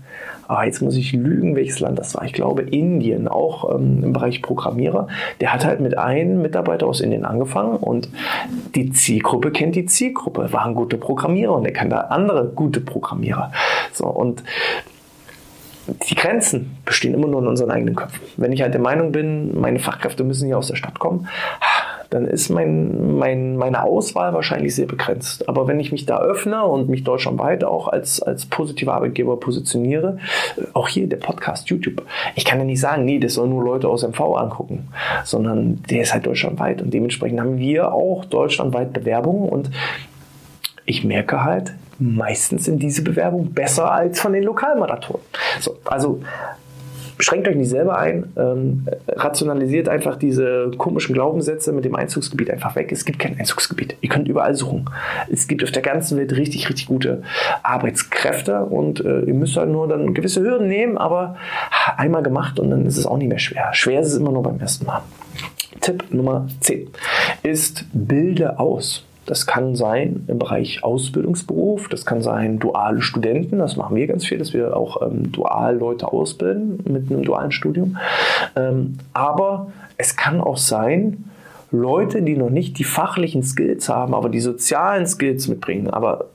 ah, 0.48 0.64
jetzt 0.64 0.82
muss 0.82 0.96
ich 0.96 1.14
lügen, 1.14 1.56
welches 1.56 1.80
Land 1.80 2.00
das 2.00 2.16
war. 2.16 2.26
Ich 2.26 2.34
glaube 2.34 2.64
Indien, 2.64 3.28
auch 3.28 3.76
ähm, 3.76 4.04
im 4.04 4.14
Bereich 4.14 4.42
Programmierer. 4.42 5.08
Der 5.42 5.54
hat 5.54 5.66
halt 5.66 5.80
mit 5.80 5.98
einem 5.98 6.42
Mitarbeiter 6.42 6.88
aus 6.88 7.02
Indien 7.02 7.26
angefangen 7.26 7.78
und 7.78 8.10
die 8.76 8.92
Zielgruppe 8.92 9.52
kennt 9.52 9.76
die 9.76 9.86
Zielgruppe, 9.86 10.52
war 10.52 10.66
ein 10.66 10.76
guter 10.76 10.98
Programmierer 10.98 11.54
und 11.54 11.66
er 11.66 11.74
kann 11.74 11.90
da 11.90 12.02
andere 12.02 12.48
gute 12.48 12.82
Programmierer. 12.82 13.52
So 13.94 14.06
und 14.06 14.44
die 16.10 16.16
Grenzen 16.16 16.78
bestehen 16.86 17.14
immer 17.14 17.28
nur 17.28 17.42
in 17.42 17.48
unseren 17.48 17.72
eigenen 17.72 17.96
Köpfen. 17.96 18.22
Wenn 18.38 18.54
ich 18.54 18.62
halt 18.62 18.74
der 18.74 18.82
Meinung 18.82 19.12
bin, 19.12 19.60
meine 19.60 19.80
Fachkräfte 19.80 20.24
müssen 20.24 20.46
hier 20.48 20.58
aus 20.58 20.68
der 20.68 20.76
Stadt 20.76 21.00
kommen, 21.00 21.28
dann 22.14 22.28
ist 22.28 22.50
mein, 22.50 23.18
mein, 23.18 23.58
meine 23.58 23.84
Auswahl 23.84 24.34
wahrscheinlich 24.34 24.76
sehr 24.76 24.86
begrenzt. 24.86 25.50
Aber 25.50 25.68
wenn 25.68 25.80
ich 25.80 25.92
mich 25.92 26.06
da 26.06 26.20
öffne 26.20 26.64
und 26.64 26.88
mich 26.88 27.04
deutschlandweit 27.04 27.64
auch 27.64 27.88
als, 27.88 28.22
als 28.22 28.46
positiver 28.46 28.94
Arbeitgeber 28.94 29.40
positioniere, 29.40 30.20
äh, 30.58 30.66
auch 30.74 30.88
hier 30.88 31.08
der 31.08 31.18
Podcast, 31.18 31.70
YouTube, 31.70 32.04
ich 32.36 32.46
kann 32.46 32.60
ja 32.60 32.66
nicht 32.66 32.80
sagen, 32.80 33.06
nee, 33.06 33.18
das 33.18 33.34
sollen 33.34 33.50
nur 33.50 33.64
Leute 33.64 33.90
aus 33.90 34.08
MV 34.08 34.20
angucken, 34.38 34.90
sondern 35.24 35.82
der 35.90 36.04
ist 36.04 36.14
halt 36.14 36.28
deutschlandweit 36.28 36.82
und 36.82 36.94
dementsprechend 36.94 37.40
haben 37.40 37.58
wir 37.58 37.92
auch 37.92 38.26
deutschlandweit 38.26 38.94
Bewerbungen 38.94 39.50
und 39.50 39.72
ich 40.86 41.04
merke 41.04 41.44
halt, 41.44 41.74
meistens 41.98 42.66
sind 42.66 42.84
diese 42.84 43.02
Bewerbungen 43.02 43.54
besser 43.54 43.92
als 43.92 44.20
von 44.20 44.34
den 44.34 44.44
Lokalmaratonen. 44.44 45.26
So, 45.60 45.78
also 45.86 46.22
schränkt 47.20 47.48
euch 47.48 47.56
nicht 47.56 47.70
selber 47.70 47.98
ein, 47.98 48.32
ähm, 48.38 48.88
rationalisiert 49.08 49.90
einfach 49.90 50.16
diese 50.16 50.72
komischen 50.78 51.14
Glaubenssätze 51.14 51.72
mit 51.72 51.86
dem 51.86 51.96
Einzugsgebiet 51.96 52.50
einfach 52.50 52.76
weg. 52.76 52.92
Es 52.92 53.06
gibt 53.06 53.20
kein 53.20 53.40
Einzugsgebiet. 53.40 53.98
Ihr 54.02 54.10
könnt 54.10 54.28
überall 54.28 54.56
suchen. 54.56 54.90
Es 55.32 55.48
gibt 55.48 55.64
auf 55.64 55.72
der 55.72 55.82
ganzen 55.82 56.18
Welt 56.18 56.36
richtig, 56.36 56.70
richtig 56.70 56.88
gute 56.88 57.24
Arbeitskräfte 57.64 58.66
und 58.66 59.04
äh, 59.04 59.22
ihr 59.22 59.34
müsst 59.34 59.58
halt 59.58 59.70
nur 59.70 59.88
dann 59.88 60.14
gewisse 60.14 60.42
Hürden 60.42 60.68
nehmen, 60.68 60.98
aber 60.98 61.36
einmal 61.98 62.24
gemacht 62.24 62.60
und 62.60 62.70
dann 62.70 62.86
ist 62.86 62.98
es 62.98 63.06
auch 63.06 63.18
nicht 63.18 63.30
mehr 63.30 63.40
schwer. 63.40 63.74
Schwer 63.74 64.02
ist 64.02 64.08
es 64.08 64.18
immer 64.18 64.32
nur 64.32 64.44
beim 64.44 64.60
ersten 64.60 64.86
Mal. 64.86 65.02
Tipp 65.82 66.06
Nummer 66.12 66.48
10 66.62 66.88
ist 67.44 67.86
bilde 67.92 68.60
aus. 68.60 69.06
Das 69.26 69.48
kann 69.48 69.76
sein 69.76 70.26
im 70.28 70.38
Bereich 70.38 70.84
Ausbildungsberuf, 70.84 71.88
das 71.88 72.06
kann 72.06 72.22
sein 72.22 72.60
duale 72.60 73.02
Studenten, 73.02 73.60
das 73.60 73.78
machen 73.78 73.96
wir 73.96 74.08
ganz 74.08 74.26
viel, 74.26 74.38
dass 74.38 74.54
wir 74.54 74.76
auch 74.76 75.02
ähm, 75.02 75.32
dual 75.32 75.78
Leute 75.78 76.12
ausbilden 76.12 76.80
mit 76.86 77.10
einem 77.10 77.24
dualen 77.24 77.52
Studium. 77.52 77.98
Ähm, 78.56 78.98
aber 79.14 79.72
es 79.98 80.18
kann 80.18 80.42
auch 80.42 80.58
sein, 80.58 81.26
Leute, 81.72 82.22
die 82.22 82.38
noch 82.38 82.50
nicht 82.50 82.78
die 82.78 82.84
fachlichen 82.84 83.44
Skills 83.44 83.90
haben, 83.90 84.14
aber 84.14 84.30
die 84.30 84.42
sozialen 84.42 85.08
Skills 85.08 85.48
mitbringen, 85.48 85.90
aber 85.90 86.26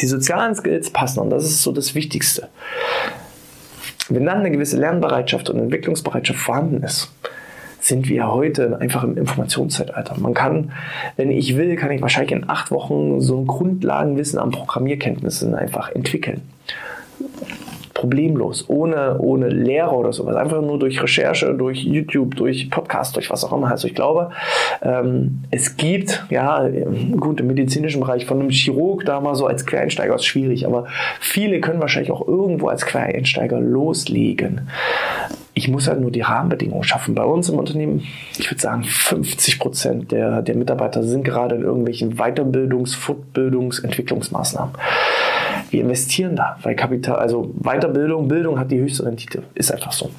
die 0.00 0.06
sozialen 0.06 0.54
Skills 0.54 0.90
passen 0.90 1.20
und 1.20 1.30
das 1.30 1.44
ist 1.44 1.62
so 1.62 1.72
das 1.72 1.94
Wichtigste. 1.94 2.48
Wenn 4.08 4.26
dann 4.26 4.38
eine 4.38 4.50
gewisse 4.50 4.76
Lernbereitschaft 4.76 5.50
und 5.50 5.60
Entwicklungsbereitschaft 5.60 6.40
vorhanden 6.40 6.82
ist, 6.82 7.12
sind 7.80 8.08
wir 8.08 8.30
heute 8.30 8.80
einfach 8.80 9.04
im 9.04 9.16
Informationszeitalter. 9.16 10.16
Man 10.18 10.34
kann, 10.34 10.72
wenn 11.16 11.30
ich 11.30 11.56
will, 11.56 11.76
kann 11.76 11.90
ich 11.90 12.02
wahrscheinlich 12.02 12.32
in 12.32 12.48
acht 12.48 12.70
Wochen 12.70 13.20
so 13.20 13.38
ein 13.38 13.46
Grundlagenwissen 13.46 14.38
an 14.38 14.50
Programmierkenntnissen 14.50 15.54
einfach 15.54 15.90
entwickeln 15.90 16.42
problemlos, 18.00 18.64
ohne, 18.68 19.18
ohne 19.18 19.48
Lehre 19.48 19.90
oder 19.90 20.14
sowas. 20.14 20.34
Einfach 20.34 20.62
nur 20.62 20.78
durch 20.78 21.02
Recherche, 21.02 21.52
durch 21.52 21.84
YouTube, 21.84 22.34
durch 22.34 22.70
Podcast, 22.70 23.14
durch 23.16 23.28
was 23.28 23.44
auch 23.44 23.52
immer. 23.52 23.70
Also 23.70 23.88
ich 23.88 23.94
glaube, 23.94 24.30
ähm, 24.80 25.40
es 25.50 25.76
gibt, 25.76 26.24
ja, 26.30 26.66
gut, 27.18 27.40
im 27.40 27.48
medizinischen 27.48 28.00
Bereich 28.00 28.24
von 28.24 28.40
einem 28.40 28.48
Chirurg 28.48 29.04
da 29.04 29.20
mal 29.20 29.34
so 29.34 29.46
als 29.46 29.66
Quereinsteiger 29.66 30.14
ist 30.14 30.24
schwierig, 30.24 30.66
aber 30.66 30.86
viele 31.20 31.60
können 31.60 31.80
wahrscheinlich 31.80 32.10
auch 32.10 32.26
irgendwo 32.26 32.68
als 32.68 32.86
Quereinsteiger 32.86 33.60
loslegen. 33.60 34.62
Ich 35.54 35.68
muss 35.68 35.88
halt 35.88 36.00
nur 36.00 36.10
die 36.10 36.20
Rahmenbedingungen 36.20 36.84
schaffen. 36.84 37.14
Bei 37.14 37.24
uns 37.24 37.48
im 37.48 37.58
Unternehmen, 37.58 38.06
ich 38.38 38.50
würde 38.50 38.60
sagen, 38.60 38.84
50 38.84 39.58
Prozent 39.58 40.12
der, 40.12 40.42
der 40.42 40.56
Mitarbeiter 40.56 41.02
sind 41.02 41.24
gerade 41.24 41.56
in 41.56 41.62
irgendwelchen 41.62 42.16
Weiterbildungs-, 42.16 42.94
Fortbildungs-, 42.96 43.82
Entwicklungsmaßnahmen. 43.82 44.74
Wir 45.70 45.82
investieren 45.82 46.36
da, 46.36 46.58
weil 46.62 46.74
Kapital, 46.76 47.16
also 47.16 47.52
Weiterbildung, 47.54 48.28
Bildung 48.28 48.58
hat 48.58 48.70
die 48.70 48.78
höchste 48.78 49.06
Rendite. 49.06 49.42
Ist 49.54 49.72
einfach 49.72 49.92
so. 49.92 50.10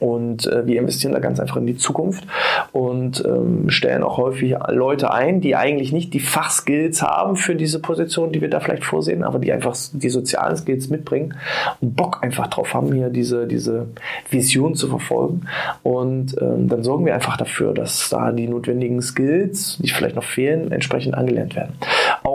Und 0.00 0.46
äh, 0.46 0.66
wir 0.66 0.80
investieren 0.80 1.12
da 1.12 1.20
ganz 1.20 1.38
einfach 1.38 1.56
in 1.56 1.66
die 1.66 1.76
Zukunft 1.76 2.24
und 2.72 3.22
ähm, 3.24 3.70
stellen 3.70 4.02
auch 4.02 4.16
häufig 4.16 4.56
Leute 4.68 5.12
ein, 5.12 5.40
die 5.40 5.54
eigentlich 5.54 5.92
nicht 5.92 6.14
die 6.14 6.20
Fachskills 6.20 7.02
haben 7.02 7.36
für 7.36 7.54
diese 7.54 7.80
Position, 7.80 8.32
die 8.32 8.40
wir 8.40 8.48
da 8.50 8.60
vielleicht 8.60 8.84
vorsehen, 8.84 9.22
aber 9.22 9.38
die 9.38 9.52
einfach 9.52 9.76
die 9.92 10.08
sozialen 10.08 10.56
Skills 10.56 10.88
mitbringen 10.88 11.34
und 11.80 11.94
Bock 11.94 12.18
einfach 12.22 12.46
drauf 12.48 12.72
haben, 12.74 12.92
hier 12.92 13.10
diese, 13.10 13.46
diese 13.46 13.88
Vision 14.30 14.74
zu 14.74 14.88
verfolgen. 14.88 15.42
Und 15.82 16.34
ähm, 16.40 16.68
dann 16.68 16.82
sorgen 16.82 17.04
wir 17.04 17.14
einfach 17.14 17.36
dafür, 17.36 17.74
dass 17.74 18.08
da 18.08 18.32
die 18.32 18.48
notwendigen 18.48 19.02
Skills, 19.02 19.78
die 19.82 19.90
vielleicht 19.90 20.16
noch 20.16 20.24
fehlen, 20.24 20.72
entsprechend 20.72 21.14
angelernt 21.14 21.54
werden. 21.54 21.74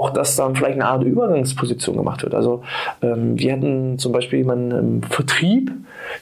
Auch, 0.06 0.12
dass 0.12 0.36
dann 0.36 0.56
vielleicht 0.56 0.76
eine 0.76 0.86
Art 0.86 1.04
Übergangsposition 1.04 1.98
gemacht 1.98 2.22
wird. 2.22 2.36
Also 2.36 2.62
ähm, 3.02 3.40
wir 3.40 3.54
hatten 3.54 3.98
zum 3.98 4.12
Beispiel 4.12 4.40
jemanden 4.40 4.72
im 4.72 5.04
Vertrieb, 5.04 5.72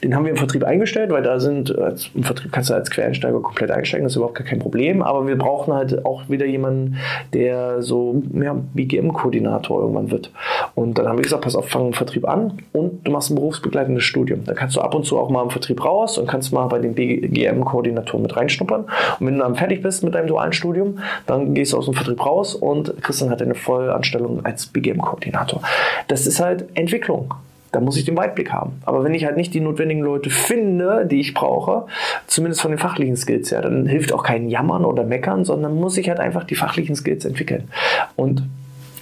den 0.02 0.14
haben 0.14 0.24
wir 0.24 0.30
im 0.30 0.38
Vertrieb 0.38 0.64
eingestellt, 0.64 1.10
weil 1.10 1.22
da 1.22 1.38
sind, 1.38 1.76
als, 1.78 2.08
im 2.14 2.22
Vertrieb 2.22 2.50
kannst 2.50 2.70
du 2.70 2.74
als 2.74 2.90
Quereinsteiger 2.90 3.40
komplett 3.40 3.70
einsteigen, 3.70 4.04
das 4.04 4.12
ist 4.12 4.16
überhaupt 4.16 4.36
gar 4.36 4.46
kein 4.46 4.58
Problem. 4.58 5.02
Aber 5.02 5.26
wir 5.26 5.36
brauchen 5.36 5.74
halt 5.74 6.06
auch 6.06 6.30
wieder 6.30 6.46
jemanden, 6.46 6.96
der 7.34 7.82
so 7.82 8.22
ja, 8.32 8.56
BGM-Koordinator 8.72 9.82
irgendwann 9.82 10.10
wird. 10.10 10.30
Und 10.74 10.96
dann 10.96 11.06
haben 11.06 11.18
wir 11.18 11.22
gesagt, 11.22 11.44
pass 11.44 11.54
auf, 11.54 11.68
fang 11.68 11.82
einen 11.82 11.94
Vertrieb 11.94 12.26
an 12.26 12.62
und 12.72 13.06
du 13.06 13.12
machst 13.12 13.30
ein 13.30 13.34
berufsbegleitendes 13.34 14.02
Studium. 14.02 14.44
Da 14.44 14.54
kannst 14.54 14.76
du 14.76 14.80
ab 14.80 14.94
und 14.94 15.04
zu 15.04 15.18
auch 15.18 15.28
mal 15.28 15.42
im 15.42 15.50
Vertrieb 15.50 15.84
raus 15.84 16.16
und 16.16 16.26
kannst 16.26 16.54
mal 16.54 16.66
bei 16.68 16.78
den 16.78 16.94
BGM-Koordinatoren 16.94 18.22
mit 18.22 18.34
reinschnuppern. 18.34 18.84
Und 19.20 19.26
wenn 19.26 19.34
du 19.34 19.40
dann 19.40 19.56
fertig 19.56 19.82
bist 19.82 20.02
mit 20.02 20.14
deinem 20.14 20.28
dualen 20.28 20.54
Studium, 20.54 21.00
dann 21.26 21.52
gehst 21.52 21.74
du 21.74 21.76
aus 21.76 21.84
dem 21.84 21.94
Vertrieb 21.94 22.24
raus 22.24 22.54
und 22.54 22.94
kriegst 23.02 23.20
dann 23.20 23.30
halt 23.30 23.42
eine 23.42 23.54
Vollanstellung 23.74 24.44
als 24.44 24.66
BGM-Koordinator. 24.66 25.62
Das 26.08 26.26
ist 26.26 26.40
halt 26.40 26.66
Entwicklung 26.74 27.34
da 27.74 27.80
muss 27.80 27.96
ich 27.96 28.04
den 28.04 28.16
Weitblick 28.16 28.52
haben. 28.52 28.80
Aber 28.84 29.02
wenn 29.02 29.14
ich 29.14 29.24
halt 29.24 29.36
nicht 29.36 29.52
die 29.52 29.60
notwendigen 29.60 30.00
Leute 30.00 30.30
finde, 30.30 31.06
die 31.06 31.20
ich 31.20 31.34
brauche, 31.34 31.86
zumindest 32.28 32.60
von 32.60 32.70
den 32.70 32.78
fachlichen 32.78 33.16
Skills 33.16 33.50
her, 33.50 33.62
dann 33.62 33.86
hilft 33.86 34.12
auch 34.12 34.22
kein 34.22 34.48
Jammern 34.48 34.84
oder 34.84 35.02
Meckern, 35.02 35.44
sondern 35.44 35.74
muss 35.74 35.96
ich 35.96 36.08
halt 36.08 36.20
einfach 36.20 36.44
die 36.44 36.54
fachlichen 36.54 36.94
Skills 36.94 37.24
entwickeln. 37.24 37.68
Und 38.14 38.44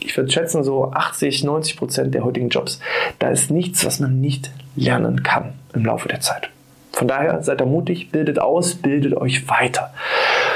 ich 0.01 0.17
würde 0.17 0.31
schätzen, 0.31 0.65
so 0.65 0.91
80, 0.91 1.45
90 1.45 1.77
Prozent 1.77 2.15
der 2.15 2.25
heutigen 2.25 2.49
Jobs, 2.49 2.81
da 3.19 3.29
ist 3.29 3.51
nichts, 3.51 3.85
was 3.85 4.01
man 4.01 4.21
nicht 4.21 4.51
lernen 4.75 5.23
kann 5.23 5.53
im 5.75 5.85
Laufe 5.85 6.09
der 6.09 6.21
Zeit. 6.21 6.49
Von 6.93 7.09
daher 7.09 7.43
seid 7.43 7.61
da 7.61 7.67
mutig, 7.67 8.11
bildet 8.11 8.39
aus, 8.39 8.75
bildet 8.75 9.15
euch 9.15 9.49
weiter. 9.49 9.93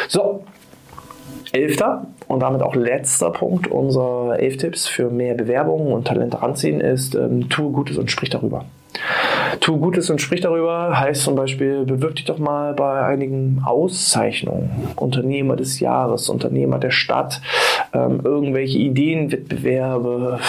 So, 0.09 0.45
elfter 1.57 2.07
und 2.29 2.41
damit 2.41 2.63
auch 2.63 2.75
letzter 2.75 3.31
Punkt 3.31 3.69
unserer 3.69 4.39
elf 4.39 4.57
Tipps 4.57 4.87
für 4.87 5.11
mehr 5.11 5.35
Bewerbungen 5.35 5.93
und 5.93 6.07
Talente 6.07 6.43
ranziehen 6.43 6.81
ist, 6.81 7.15
ähm, 7.15 7.49
tue 7.49 7.71
Gutes 7.73 7.99
und 7.99 8.11
sprich 8.11 8.31
darüber. 8.31 8.65
Tu 9.61 9.79
Gutes 9.79 10.11
und 10.11 10.21
sprich 10.21 10.41
darüber 10.41 10.99
heißt 10.99 11.23
zum 11.23 11.35
Beispiel, 11.35 11.85
bewirb 11.85 12.17
dich 12.17 12.25
doch 12.25 12.39
mal 12.39 12.75
bei 12.75 13.03
einigen 13.03 13.63
Auszeichnungen. 13.65 14.71
Unternehmer 14.97 15.57
des 15.57 15.81
Jahres, 15.81 16.29
Unternehmer 16.29 16.79
der 16.79 16.91
Stadt, 16.91 17.41
ähm, 17.93 18.21
irgendwelche 18.25 18.79
Ideenwettbewerbe, 18.79 20.41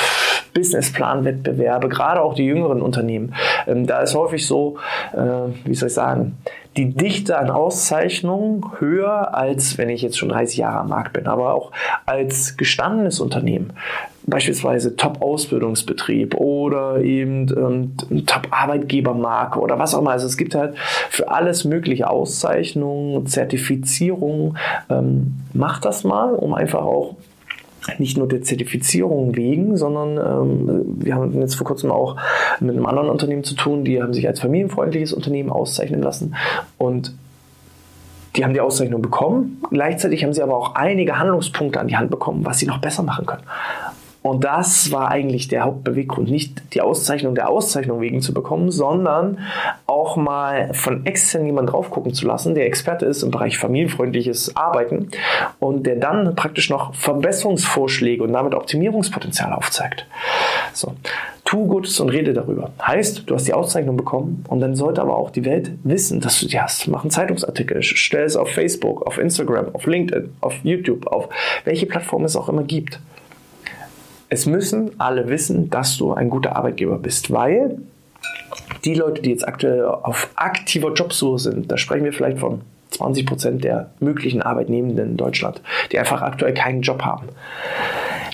Businessplanwettbewerbe, 0.58 1.88
gerade 1.88 2.20
auch 2.20 2.34
die 2.34 2.46
jüngeren 2.46 2.82
Unternehmen. 2.82 3.36
Ähm, 3.68 3.86
da 3.86 4.02
ist 4.02 4.16
häufig 4.16 4.48
so, 4.48 4.78
äh, 5.14 5.20
wie 5.66 5.76
soll 5.76 5.88
ich 5.88 5.94
sagen, 5.94 6.36
die 6.78 6.94
Dichte 6.94 7.38
an 7.38 7.52
Auszeichnungen 7.52 8.66
höher, 8.80 9.36
als 9.36 9.78
wenn 9.78 9.90
ich 9.90 10.02
jetzt 10.02 10.18
schon 10.18 10.30
30 10.30 10.58
Jahre 10.58 10.80
am 10.80 10.90
Markt 10.90 11.14
bin, 11.14 11.28
aber 11.28 11.54
auch 11.54 11.72
als 12.08 12.58
gestandenes 12.58 13.20
Unternehmen. 13.20 13.74
Beispielsweise 14.26 14.96
Top-Ausbildungsbetrieb 14.96 16.36
oder 16.36 17.02
eben 17.02 17.48
ähm, 18.12 18.26
Top-Arbeitgebermarke 18.26 19.60
oder 19.60 19.78
was 19.78 19.94
auch 19.94 20.02
immer. 20.02 20.12
Also 20.12 20.26
es 20.26 20.38
gibt 20.38 20.56
halt 20.56 20.76
für 21.10 21.30
alles 21.30 21.66
mögliche 21.66 22.10
Auszeichnungen, 22.10 23.28
Zertifizierungen. 23.28 24.58
Ähm, 24.90 25.36
macht 25.54 25.86
das 25.86 26.04
mal, 26.04 26.34
um 26.34 26.56
einfach 26.56 26.82
auch 26.82 27.16
nicht 27.98 28.18
nur 28.18 28.28
der 28.28 28.42
Zertifizierung 28.42 29.36
wegen, 29.36 29.78
sondern 29.78 30.18
ähm, 30.18 30.86
wir 31.00 31.16
haben 31.16 31.40
jetzt 31.40 31.56
vor 31.56 31.66
kurzem 31.66 31.92
auch 31.92 32.18
mit 32.60 32.76
einem 32.76 32.86
anderen 32.86 33.10
Unternehmen 33.10 33.44
zu 33.44 33.56
tun, 33.56 33.84
die 33.84 34.02
haben 34.02 34.14
sich 34.14 34.28
als 34.28 34.40
familienfreundliches 34.40 35.14
Unternehmen 35.14 35.50
auszeichnen 35.50 36.02
lassen 36.02 36.36
und 36.78 37.14
die 38.36 38.44
haben 38.44 38.54
die 38.54 38.62
Auszeichnung 38.62 39.02
bekommen. 39.02 39.62
Gleichzeitig 39.72 40.24
haben 40.24 40.34
sie 40.34 40.44
aber 40.44 40.56
auch 40.56 40.76
einige 40.76 41.18
Handlungspunkte 41.18 41.80
an 41.80 41.88
die 41.88 41.98
Hand 41.98 42.12
bekommen, 42.12 42.46
was 42.46 42.60
sie 42.60 42.68
noch 42.68 42.78
besser 42.78 43.02
machen 43.02 43.26
können. 43.26 43.44
Und 44.28 44.44
das 44.44 44.92
war 44.92 45.10
eigentlich 45.10 45.48
der 45.48 45.64
Hauptbeweggrund, 45.64 46.30
nicht 46.30 46.62
die 46.74 46.82
Auszeichnung 46.82 47.34
der 47.34 47.50
Auszeichnung 47.50 48.02
wegen 48.02 48.22
zu 48.22 48.34
bekommen, 48.34 48.72
sondern 48.72 49.40
auch 49.86 50.18
mal 50.18 50.74
von 50.74 51.06
extern 51.06 51.46
jemanden 51.46 51.72
drauf 51.72 51.90
gucken 51.92 52.14
zu 52.14 52.28
lassen, 52.28 52.54
der 52.54 52.66
Experte 52.66 53.06
ist 53.06 53.24
im 53.24 53.32
Bereich 53.32 53.58
familienfreundliches 53.58 54.58
Arbeiten 54.58 55.12
und 55.60 55.86
der 55.86 55.96
dann 55.96 56.36
praktisch 56.36 56.70
noch 56.70 56.94
Verbesserungsvorschläge 56.94 58.22
und 58.22 58.34
damit 58.34 58.54
Optimierungspotenzial 58.54 59.54
aufzeigt. 59.54 60.06
So. 60.74 60.94
Tu 61.46 61.66
Gutes 61.66 61.98
und 62.02 62.10
rede 62.10 62.34
darüber. 62.34 62.72
Heißt, 62.86 63.24
du 63.26 63.34
hast 63.34 63.48
die 63.48 63.54
Auszeichnung 63.54 63.96
bekommen 63.96 64.44
und 64.50 64.60
dann 64.60 64.76
sollte 64.76 65.00
aber 65.00 65.16
auch 65.16 65.30
die 65.30 65.46
Welt 65.46 65.72
wissen, 65.86 66.20
dass 66.20 66.42
du 66.42 66.48
die 66.48 66.60
hast. 66.60 66.86
Mach 66.90 67.04
einen 67.04 67.12
Zeitungsartikel, 67.12 67.82
stell 67.82 68.26
es 68.26 68.36
auf 68.36 68.50
Facebook, 68.50 69.08
auf 69.08 69.18
Instagram, 69.18 69.74
auf 69.74 69.86
LinkedIn, 69.86 70.34
auf 70.42 70.56
YouTube, 70.64 71.08
auf 71.08 71.30
welche 71.64 71.86
Plattform 71.86 72.26
es 72.26 72.36
auch 72.36 72.50
immer 72.50 72.64
gibt 72.64 73.00
es 74.30 74.46
müssen 74.46 75.00
alle 75.00 75.30
wissen, 75.30 75.70
dass 75.70 75.98
du 75.98 76.14
ein 76.14 76.30
guter 76.30 76.56
Arbeitgeber 76.56 76.98
bist, 76.98 77.32
weil 77.32 77.80
die 78.84 78.94
Leute, 78.94 79.22
die 79.22 79.32
jetzt 79.32 79.48
aktuell 79.48 79.86
auf 79.86 80.30
aktiver 80.36 80.94
Jobsuche 80.94 81.40
sind, 81.40 81.72
da 81.72 81.78
sprechen 81.78 82.06
wir 82.06 82.14
vielleicht 82.14 82.40
von 82.40 82.62
20 82.92 83.26
Prozent 83.26 83.64
der 83.64 83.92
möglichen 84.00 84.42
Arbeitnehmenden 84.42 85.12
in 85.12 85.18
Deutschland, 85.18 85.62
die 85.92 86.00
einfach 86.00 86.22
aktuell 86.22 86.54
keinen 86.54 86.82
Job 86.82 87.04
haben. 87.04 87.28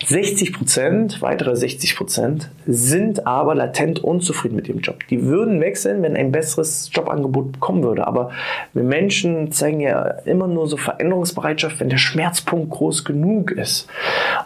60 0.05 0.53
Prozent, 0.53 1.21
weitere 1.21 1.55
60 1.55 1.95
Prozent, 1.95 2.49
sind 2.65 3.27
aber 3.27 3.55
latent 3.55 3.99
unzufrieden 4.03 4.55
mit 4.55 4.67
ihrem 4.67 4.79
Job. 4.79 4.99
Die 5.09 5.23
würden 5.23 5.59
wechseln, 5.61 6.01
wenn 6.01 6.15
ein 6.15 6.31
besseres 6.31 6.89
Jobangebot 6.93 7.59
kommen 7.59 7.83
würde. 7.83 8.07
Aber 8.07 8.31
wir 8.73 8.83
Menschen 8.83 9.51
zeigen 9.51 9.79
ja 9.79 10.01
immer 10.25 10.47
nur 10.47 10.67
so 10.67 10.77
Veränderungsbereitschaft, 10.77 11.79
wenn 11.79 11.89
der 11.89 11.97
Schmerzpunkt 11.97 12.71
groß 12.71 13.05
genug 13.05 13.51
ist. 13.51 13.87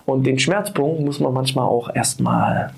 Und 0.06 0.26
den 0.26 0.39
Schmerzpunkt 0.39 1.02
muss 1.02 1.20
man 1.20 1.34
manchmal 1.34 1.65
auch 1.65 1.93
erstmal 1.93 2.72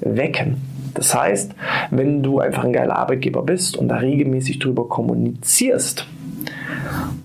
wecken. 0.00 0.56
Das 0.94 1.14
heißt, 1.14 1.52
wenn 1.90 2.22
du 2.22 2.38
einfach 2.38 2.64
ein 2.64 2.72
geiler 2.72 2.96
Arbeitgeber 2.96 3.42
bist 3.42 3.76
und 3.76 3.88
da 3.88 3.96
regelmäßig 3.96 4.60
drüber 4.60 4.88
kommunizierst, 4.88 6.06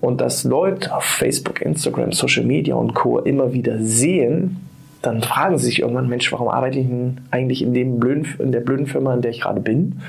und 0.00 0.20
das 0.20 0.44
Leute 0.44 0.94
auf 0.94 1.04
Facebook, 1.04 1.60
Instagram, 1.60 2.12
Social 2.12 2.44
Media 2.44 2.74
und 2.74 2.94
Co. 2.94 3.18
immer 3.18 3.52
wieder 3.52 3.78
sehen, 3.78 4.69
dann 5.02 5.22
fragen 5.22 5.58
sie 5.58 5.66
sich 5.66 5.80
irgendwann, 5.80 6.08
Mensch, 6.08 6.30
warum 6.32 6.48
arbeite 6.48 6.78
ich 6.78 6.86
denn 6.86 7.20
eigentlich 7.30 7.62
in, 7.62 7.72
dem 7.72 7.98
blöden, 8.00 8.26
in 8.38 8.52
der 8.52 8.60
blöden 8.60 8.86
Firma, 8.86 9.14
in 9.14 9.22
der 9.22 9.30
ich 9.30 9.40
gerade 9.40 9.60
bin 9.60 10.00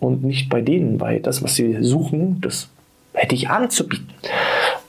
und 0.00 0.22
nicht 0.22 0.48
bei 0.48 0.60
denen, 0.60 1.00
weil 1.00 1.20
das, 1.20 1.42
was 1.42 1.54
sie 1.54 1.82
suchen, 1.82 2.40
das 2.40 2.68
hätte 3.14 3.34
ich 3.34 3.48
anzubieten. 3.48 4.08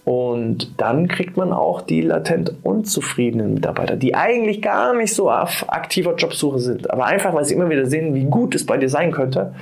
Und 0.03 0.79
dann 0.79 1.07
kriegt 1.07 1.35
man 1.35 1.51
auch 1.51 1.81
die 1.81 2.01
latent 2.01 2.53
unzufriedenen 2.61 3.55
Mitarbeiter, 3.55 3.95
die 3.95 4.13
eigentlich 4.13 4.61
gar 4.61 4.93
nicht 4.93 5.15
so 5.15 5.31
auf 5.31 5.65
aktiver 5.67 6.15
Jobsuche 6.15 6.59
sind, 6.59 6.91
aber 6.91 7.05
einfach, 7.05 7.33
weil 7.33 7.45
sie 7.45 7.55
immer 7.55 7.69
wieder 7.69 7.87
sehen, 7.87 8.13
wie 8.13 8.25
gut 8.25 8.53
es 8.53 8.65
bei 8.65 8.77
dir 8.77 8.89
sein 8.89 9.11
könnte, 9.11 9.55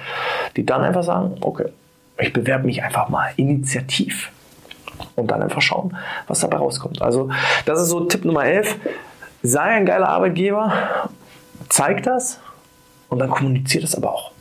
die 0.58 0.66
dann 0.66 0.82
einfach 0.82 1.04
sagen, 1.04 1.36
okay, 1.40 1.68
ich 2.20 2.34
bewerbe 2.34 2.66
mich 2.66 2.84
einfach 2.84 3.10
mal 3.10 3.30
initiativ 3.38 4.32
und 5.16 5.32
dann 5.32 5.42
einfach 5.42 5.62
schauen, 5.62 5.96
was 6.28 6.42
dabei 6.42 6.58
rauskommt. 6.58 7.02
Also 7.02 7.30
das 7.66 7.82
ist 7.82 7.90
so 7.90 8.02
Tipp 8.02 8.26
Nummer 8.26 8.46
11. 8.46 8.76
Sei 9.46 9.60
ein 9.60 9.86
geiler 9.86 10.08
Arbeitgeber, 10.08 10.72
zeig 11.68 12.02
das 12.04 12.40
und 13.10 13.20
dann 13.20 13.30
kommuniziert 13.30 13.84
es 13.84 13.94
aber 13.94 14.14
auch 14.14 14.32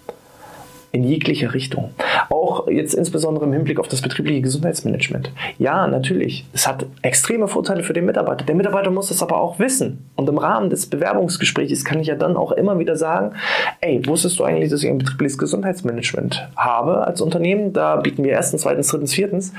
in 0.93 1.03
jeglicher 1.03 1.55
Richtung. 1.55 1.91
Auch 2.29 2.69
jetzt 2.69 2.95
insbesondere 2.95 3.47
im 3.47 3.53
Hinblick 3.53 3.81
auf 3.81 3.89
das 3.89 4.03
betriebliche 4.03 4.43
Gesundheitsmanagement. 4.43 5.33
Ja, 5.59 5.87
natürlich, 5.87 6.47
es 6.53 6.69
hat 6.69 6.87
extreme 7.01 7.49
Vorteile 7.49 7.83
für 7.83 7.95
den 7.95 8.05
Mitarbeiter. 8.05 8.45
Der 8.45 8.55
Mitarbeiter 8.55 8.91
muss 8.91 9.11
es 9.11 9.23
aber 9.23 9.41
auch 9.41 9.59
wissen. 9.59 10.09
Und 10.15 10.29
im 10.29 10.39
Rahmen 10.39 10.71
des 10.71 10.87
Bewerbungsgesprächs 10.89 11.85
kann 11.85 11.99
ich 11.99 12.09
ja 12.09 12.15
dann 12.15 12.37
auch 12.37 12.53
immer 12.53 12.79
wieder 12.79 12.95
sagen, 12.95 13.33
ey, 13.81 14.07
wusstest 14.07 14.39
du 14.39 14.45
eigentlich, 14.45 14.71
dass 14.71 14.85
ich 14.85 14.91
ein 14.91 14.99
betriebliches 14.99 15.39
Gesundheitsmanagement 15.39 16.49
habe 16.57 17.05
als 17.07 17.23
Unternehmen? 17.23 17.73
Da 17.73 17.97
bieten 17.97 18.23
wir 18.23 18.33
erstens, 18.33 18.63
zweitens, 18.63 18.89
drittens, 18.89 19.15
viertens. 19.15 19.53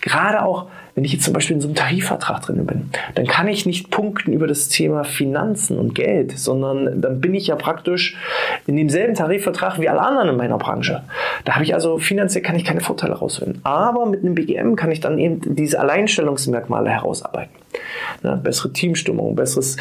Gerade 0.00 0.42
auch 0.42 0.66
wenn 1.00 1.06
ich 1.06 1.14
jetzt 1.14 1.24
zum 1.24 1.32
Beispiel 1.32 1.56
in 1.56 1.62
so 1.62 1.68
einem 1.68 1.76
Tarifvertrag 1.76 2.42
drin 2.42 2.66
bin, 2.66 2.90
dann 3.14 3.26
kann 3.26 3.48
ich 3.48 3.64
nicht 3.64 3.88
punkten 3.88 4.34
über 4.34 4.46
das 4.46 4.68
Thema 4.68 5.02
Finanzen 5.02 5.78
und 5.78 5.94
Geld, 5.94 6.38
sondern 6.38 7.00
dann 7.00 7.22
bin 7.22 7.34
ich 7.34 7.46
ja 7.46 7.56
praktisch 7.56 8.18
in 8.66 8.76
demselben 8.76 9.14
Tarifvertrag 9.14 9.80
wie 9.80 9.88
alle 9.88 10.02
anderen 10.02 10.28
in 10.28 10.36
meiner 10.36 10.58
Branche. 10.58 11.02
Da 11.46 11.54
habe 11.54 11.64
ich 11.64 11.72
also 11.72 11.96
finanziell 11.96 12.44
kann 12.44 12.54
ich 12.54 12.66
keine 12.66 12.82
Vorteile 12.82 13.14
rausholen. 13.14 13.60
Aber 13.62 14.04
mit 14.04 14.20
einem 14.20 14.34
BGM 14.34 14.76
kann 14.76 14.92
ich 14.92 15.00
dann 15.00 15.18
eben 15.18 15.40
diese 15.56 15.80
Alleinstellungsmerkmale 15.80 16.90
herausarbeiten. 16.90 17.54
Ne, 18.22 18.38
bessere 18.44 18.70
Teamstimmung, 18.70 19.34
besseres 19.34 19.78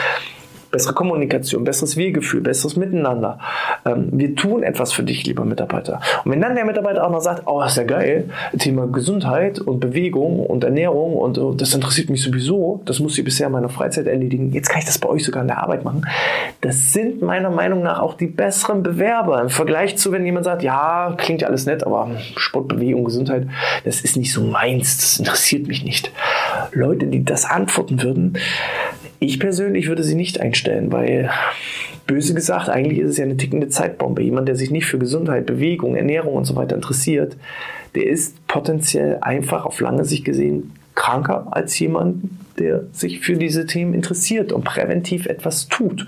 bessere 0.71 0.93
Kommunikation, 0.93 1.63
besseres 1.63 1.97
Wir-Gefühl, 1.97 2.41
besseres 2.41 2.75
Miteinander. 2.75 3.39
Ähm, 3.85 4.09
wir 4.11 4.35
tun 4.35 4.63
etwas 4.63 4.91
für 4.91 5.03
dich, 5.03 5.25
lieber 5.25 5.45
Mitarbeiter. 5.45 5.99
Und 6.23 6.31
wenn 6.31 6.41
dann 6.41 6.55
der 6.55 6.65
Mitarbeiter 6.65 7.05
auch 7.05 7.11
noch 7.11 7.21
sagt, 7.21 7.43
oh, 7.45 7.61
ist 7.63 7.77
ja 7.77 7.83
geil, 7.83 8.29
Thema 8.57 8.87
Gesundheit 8.87 9.59
und 9.59 9.79
Bewegung 9.79 10.39
und 10.39 10.63
Ernährung 10.63 11.15
und 11.15 11.37
oh, 11.37 11.53
das 11.53 11.73
interessiert 11.73 12.09
mich 12.09 12.23
sowieso, 12.23 12.81
das 12.85 12.99
muss 12.99 13.17
ich 13.17 13.23
bisher 13.23 13.47
in 13.47 13.53
meiner 13.53 13.69
Freizeit 13.69 14.07
erledigen, 14.07 14.51
jetzt 14.51 14.69
kann 14.69 14.79
ich 14.79 14.85
das 14.85 14.97
bei 14.97 15.09
euch 15.09 15.23
sogar 15.23 15.41
in 15.41 15.47
der 15.47 15.61
Arbeit 15.61 15.83
machen. 15.83 16.05
Das 16.61 16.93
sind 16.93 17.21
meiner 17.21 17.49
Meinung 17.49 17.83
nach 17.83 17.99
auch 17.99 18.13
die 18.13 18.27
besseren 18.27 18.83
Bewerber 18.83 19.41
im 19.41 19.49
Vergleich 19.49 19.97
zu, 19.97 20.11
wenn 20.11 20.25
jemand 20.25 20.45
sagt, 20.45 20.63
ja, 20.63 21.15
klingt 21.17 21.41
ja 21.41 21.47
alles 21.47 21.65
nett, 21.65 21.85
aber 21.85 22.11
Sport, 22.35 22.67
Bewegung, 22.67 23.05
Gesundheit, 23.05 23.47
das 23.85 24.01
ist 24.01 24.17
nicht 24.17 24.31
so 24.31 24.43
meins, 24.43 24.97
das 24.97 25.19
interessiert 25.19 25.67
mich 25.67 25.83
nicht. 25.83 26.11
Leute, 26.71 27.07
die 27.07 27.23
das 27.23 27.45
antworten 27.45 28.01
würden, 28.01 28.37
ich 29.21 29.39
persönlich 29.39 29.87
würde 29.87 30.03
sie 30.03 30.15
nicht 30.15 30.39
einstellen, 30.39 30.58
weil 30.67 31.29
böse 32.07 32.33
gesagt, 32.33 32.69
eigentlich 32.69 32.99
ist 32.99 33.11
es 33.11 33.17
ja 33.17 33.25
eine 33.25 33.37
tickende 33.37 33.69
Zeitbombe. 33.69 34.23
Jemand, 34.23 34.47
der 34.47 34.55
sich 34.55 34.71
nicht 34.71 34.85
für 34.85 34.97
Gesundheit, 34.97 35.45
Bewegung, 35.45 35.95
Ernährung 35.95 36.33
und 36.33 36.45
so 36.45 36.55
weiter 36.55 36.75
interessiert, 36.75 37.37
der 37.95 38.07
ist 38.07 38.45
potenziell 38.47 39.19
einfach 39.21 39.65
auf 39.65 39.79
lange 39.79 40.05
Sicht 40.05 40.25
gesehen 40.25 40.71
kranker 40.99 41.47
als 41.51 41.79
jemand, 41.79 42.25
der 42.59 42.83
sich 42.91 43.21
für 43.21 43.37
diese 43.37 43.65
Themen 43.65 43.93
interessiert 43.93 44.51
und 44.51 44.65
präventiv 44.65 45.27
etwas 45.27 45.69
tut. 45.69 46.05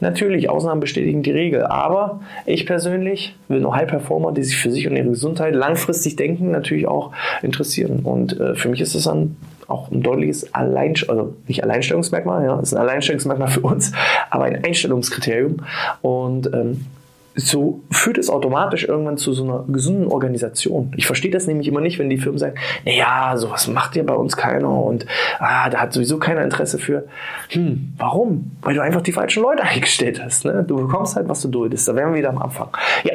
Natürlich, 0.00 0.48
Ausnahmen 0.48 0.80
bestätigen 0.80 1.22
die 1.22 1.32
Regel, 1.32 1.66
aber 1.66 2.22
ich 2.46 2.64
persönlich 2.64 3.36
will 3.48 3.60
nur 3.60 3.76
High 3.76 3.88
Performer, 3.88 4.32
die 4.32 4.42
sich 4.42 4.56
für 4.56 4.70
sich 4.70 4.88
und 4.88 4.96
ihre 4.96 5.10
Gesundheit 5.10 5.54
langfristig 5.54 6.16
denken, 6.16 6.50
natürlich 6.50 6.88
auch 6.88 7.12
interessieren. 7.42 8.00
Und 8.04 8.40
äh, 8.40 8.54
für 8.54 8.70
mich 8.70 8.80
ist 8.80 8.94
es 8.94 9.04
dann 9.04 9.36
auch 9.72 9.90
ein 9.90 10.02
deutliches 10.02 10.54
Allein, 10.54 10.94
also 11.08 11.34
nicht 11.48 11.64
Alleinstellungsmerkmal, 11.64 12.44
ja, 12.44 12.60
ist 12.60 12.74
ein 12.74 12.78
Alleinstellungsmerkmal 12.78 13.48
für 13.48 13.60
uns, 13.60 13.92
aber 14.30 14.44
ein 14.44 14.62
Einstellungskriterium. 14.64 15.58
Und 16.02 16.46
ähm, 16.52 16.86
so 17.34 17.80
führt 17.90 18.18
es 18.18 18.28
automatisch 18.28 18.84
irgendwann 18.84 19.16
zu 19.16 19.32
so 19.32 19.44
einer 19.44 19.64
gesunden 19.66 20.08
Organisation. 20.08 20.92
Ich 20.96 21.06
verstehe 21.06 21.30
das 21.30 21.46
nämlich 21.46 21.66
immer 21.66 21.80
nicht, 21.80 21.98
wenn 21.98 22.10
die 22.10 22.18
Firmen 22.18 22.38
sagen, 22.38 22.56
naja, 22.84 23.36
sowas 23.36 23.68
macht 23.68 23.96
ja 23.96 24.02
bei 24.02 24.14
uns 24.14 24.36
keiner 24.36 24.68
und 24.68 25.06
ah, 25.38 25.70
da 25.70 25.78
hat 25.78 25.92
sowieso 25.92 26.18
keiner 26.18 26.42
Interesse 26.42 26.78
für. 26.78 27.06
Hm, 27.50 27.94
warum? 27.96 28.50
Weil 28.60 28.74
du 28.74 28.82
einfach 28.82 29.00
die 29.00 29.12
falschen 29.12 29.42
Leute 29.42 29.62
eingestellt 29.62 30.22
hast. 30.22 30.44
Ne? 30.44 30.64
Du 30.66 30.76
bekommst 30.76 31.16
halt, 31.16 31.28
was 31.28 31.40
du 31.42 31.48
duldest. 31.48 31.88
Da 31.88 31.96
wären 31.96 32.12
wir 32.12 32.18
wieder 32.18 32.30
am 32.30 32.38
Anfang. 32.38 32.68
Ja, 33.04 33.14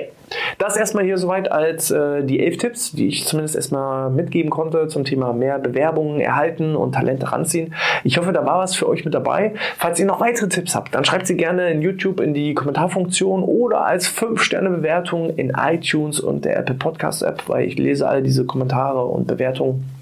das 0.57 0.75
erstmal 0.75 1.03
hier 1.03 1.17
soweit 1.17 1.51
als 1.51 1.91
äh, 1.91 2.23
die 2.23 2.39
elf 2.39 2.57
Tipps, 2.57 2.91
die 2.91 3.07
ich 3.07 3.25
zumindest 3.25 3.55
erstmal 3.55 4.09
mitgeben 4.09 4.49
konnte 4.49 4.87
zum 4.87 5.05
Thema 5.05 5.33
mehr 5.33 5.59
Bewerbungen 5.59 6.19
erhalten 6.19 6.75
und 6.75 6.93
Talente 6.93 7.31
ranziehen. 7.31 7.73
Ich 8.03 8.17
hoffe, 8.17 8.33
da 8.33 8.45
war 8.45 8.59
was 8.59 8.75
für 8.75 8.87
euch 8.87 9.05
mit 9.05 9.13
dabei. 9.13 9.53
Falls 9.77 9.99
ihr 9.99 10.05
noch 10.05 10.19
weitere 10.19 10.49
Tipps 10.49 10.75
habt, 10.75 10.95
dann 10.95 11.05
schreibt 11.05 11.27
sie 11.27 11.37
gerne 11.37 11.69
in 11.69 11.81
YouTube 11.81 12.19
in 12.19 12.33
die 12.33 12.53
Kommentarfunktion 12.53 13.43
oder 13.43 13.85
als 13.85 14.09
5-Sterne-Bewertung 14.09 15.35
in 15.35 15.51
iTunes 15.51 16.19
und 16.19 16.45
der 16.45 16.57
Apple 16.57 16.75
Podcast 16.75 17.23
App, 17.23 17.43
weil 17.47 17.65
ich 17.67 17.77
lese 17.77 18.07
all 18.07 18.23
diese 18.23 18.45
Kommentare 18.45 19.05
und 19.05 19.27
Bewertungen 19.27 19.96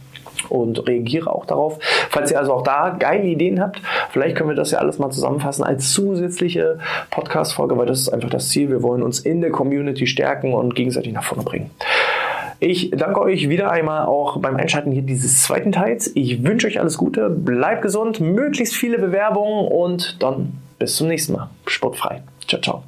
und 0.49 0.87
reagiere 0.87 1.31
auch 1.31 1.45
darauf. 1.45 1.79
Falls 2.09 2.31
ihr 2.31 2.39
also 2.39 2.53
auch 2.53 2.63
da 2.63 2.95
geile 2.97 3.25
Ideen 3.25 3.61
habt, 3.61 3.81
vielleicht 4.11 4.35
können 4.35 4.49
wir 4.49 4.55
das 4.55 4.71
ja 4.71 4.79
alles 4.79 4.99
mal 4.99 5.09
zusammenfassen 5.11 5.63
als 5.63 5.91
zusätzliche 5.93 6.79
Podcast-Folge, 7.11 7.77
weil 7.77 7.85
das 7.85 8.01
ist 8.01 8.09
einfach 8.09 8.29
das 8.29 8.49
Ziel. 8.49 8.69
Wir 8.69 8.83
wollen 8.83 9.03
uns 9.03 9.19
in 9.19 9.41
der 9.41 9.51
Community 9.51 10.07
stärken 10.07 10.53
und 10.53 10.75
gegenseitig 10.75 11.13
nach 11.13 11.23
vorne 11.23 11.43
bringen. 11.43 11.71
Ich 12.59 12.91
danke 12.91 13.21
euch 13.21 13.49
wieder 13.49 13.71
einmal 13.71 14.05
auch 14.05 14.37
beim 14.39 14.55
Einschalten 14.55 14.91
hier 14.91 15.01
dieses 15.01 15.43
zweiten 15.43 15.71
Teils. 15.71 16.11
Ich 16.15 16.43
wünsche 16.43 16.67
euch 16.67 16.79
alles 16.79 16.97
Gute, 16.97 17.29
bleibt 17.29 17.81
gesund, 17.81 18.21
möglichst 18.21 18.75
viele 18.75 18.97
Bewerbungen 18.97 19.67
und 19.67 20.21
dann 20.23 20.53
bis 20.79 20.95
zum 20.95 21.07
nächsten 21.07 21.33
Mal. 21.33 21.49
Sportfrei. 21.65 22.21
Ciao, 22.47 22.61
ciao. 22.61 22.83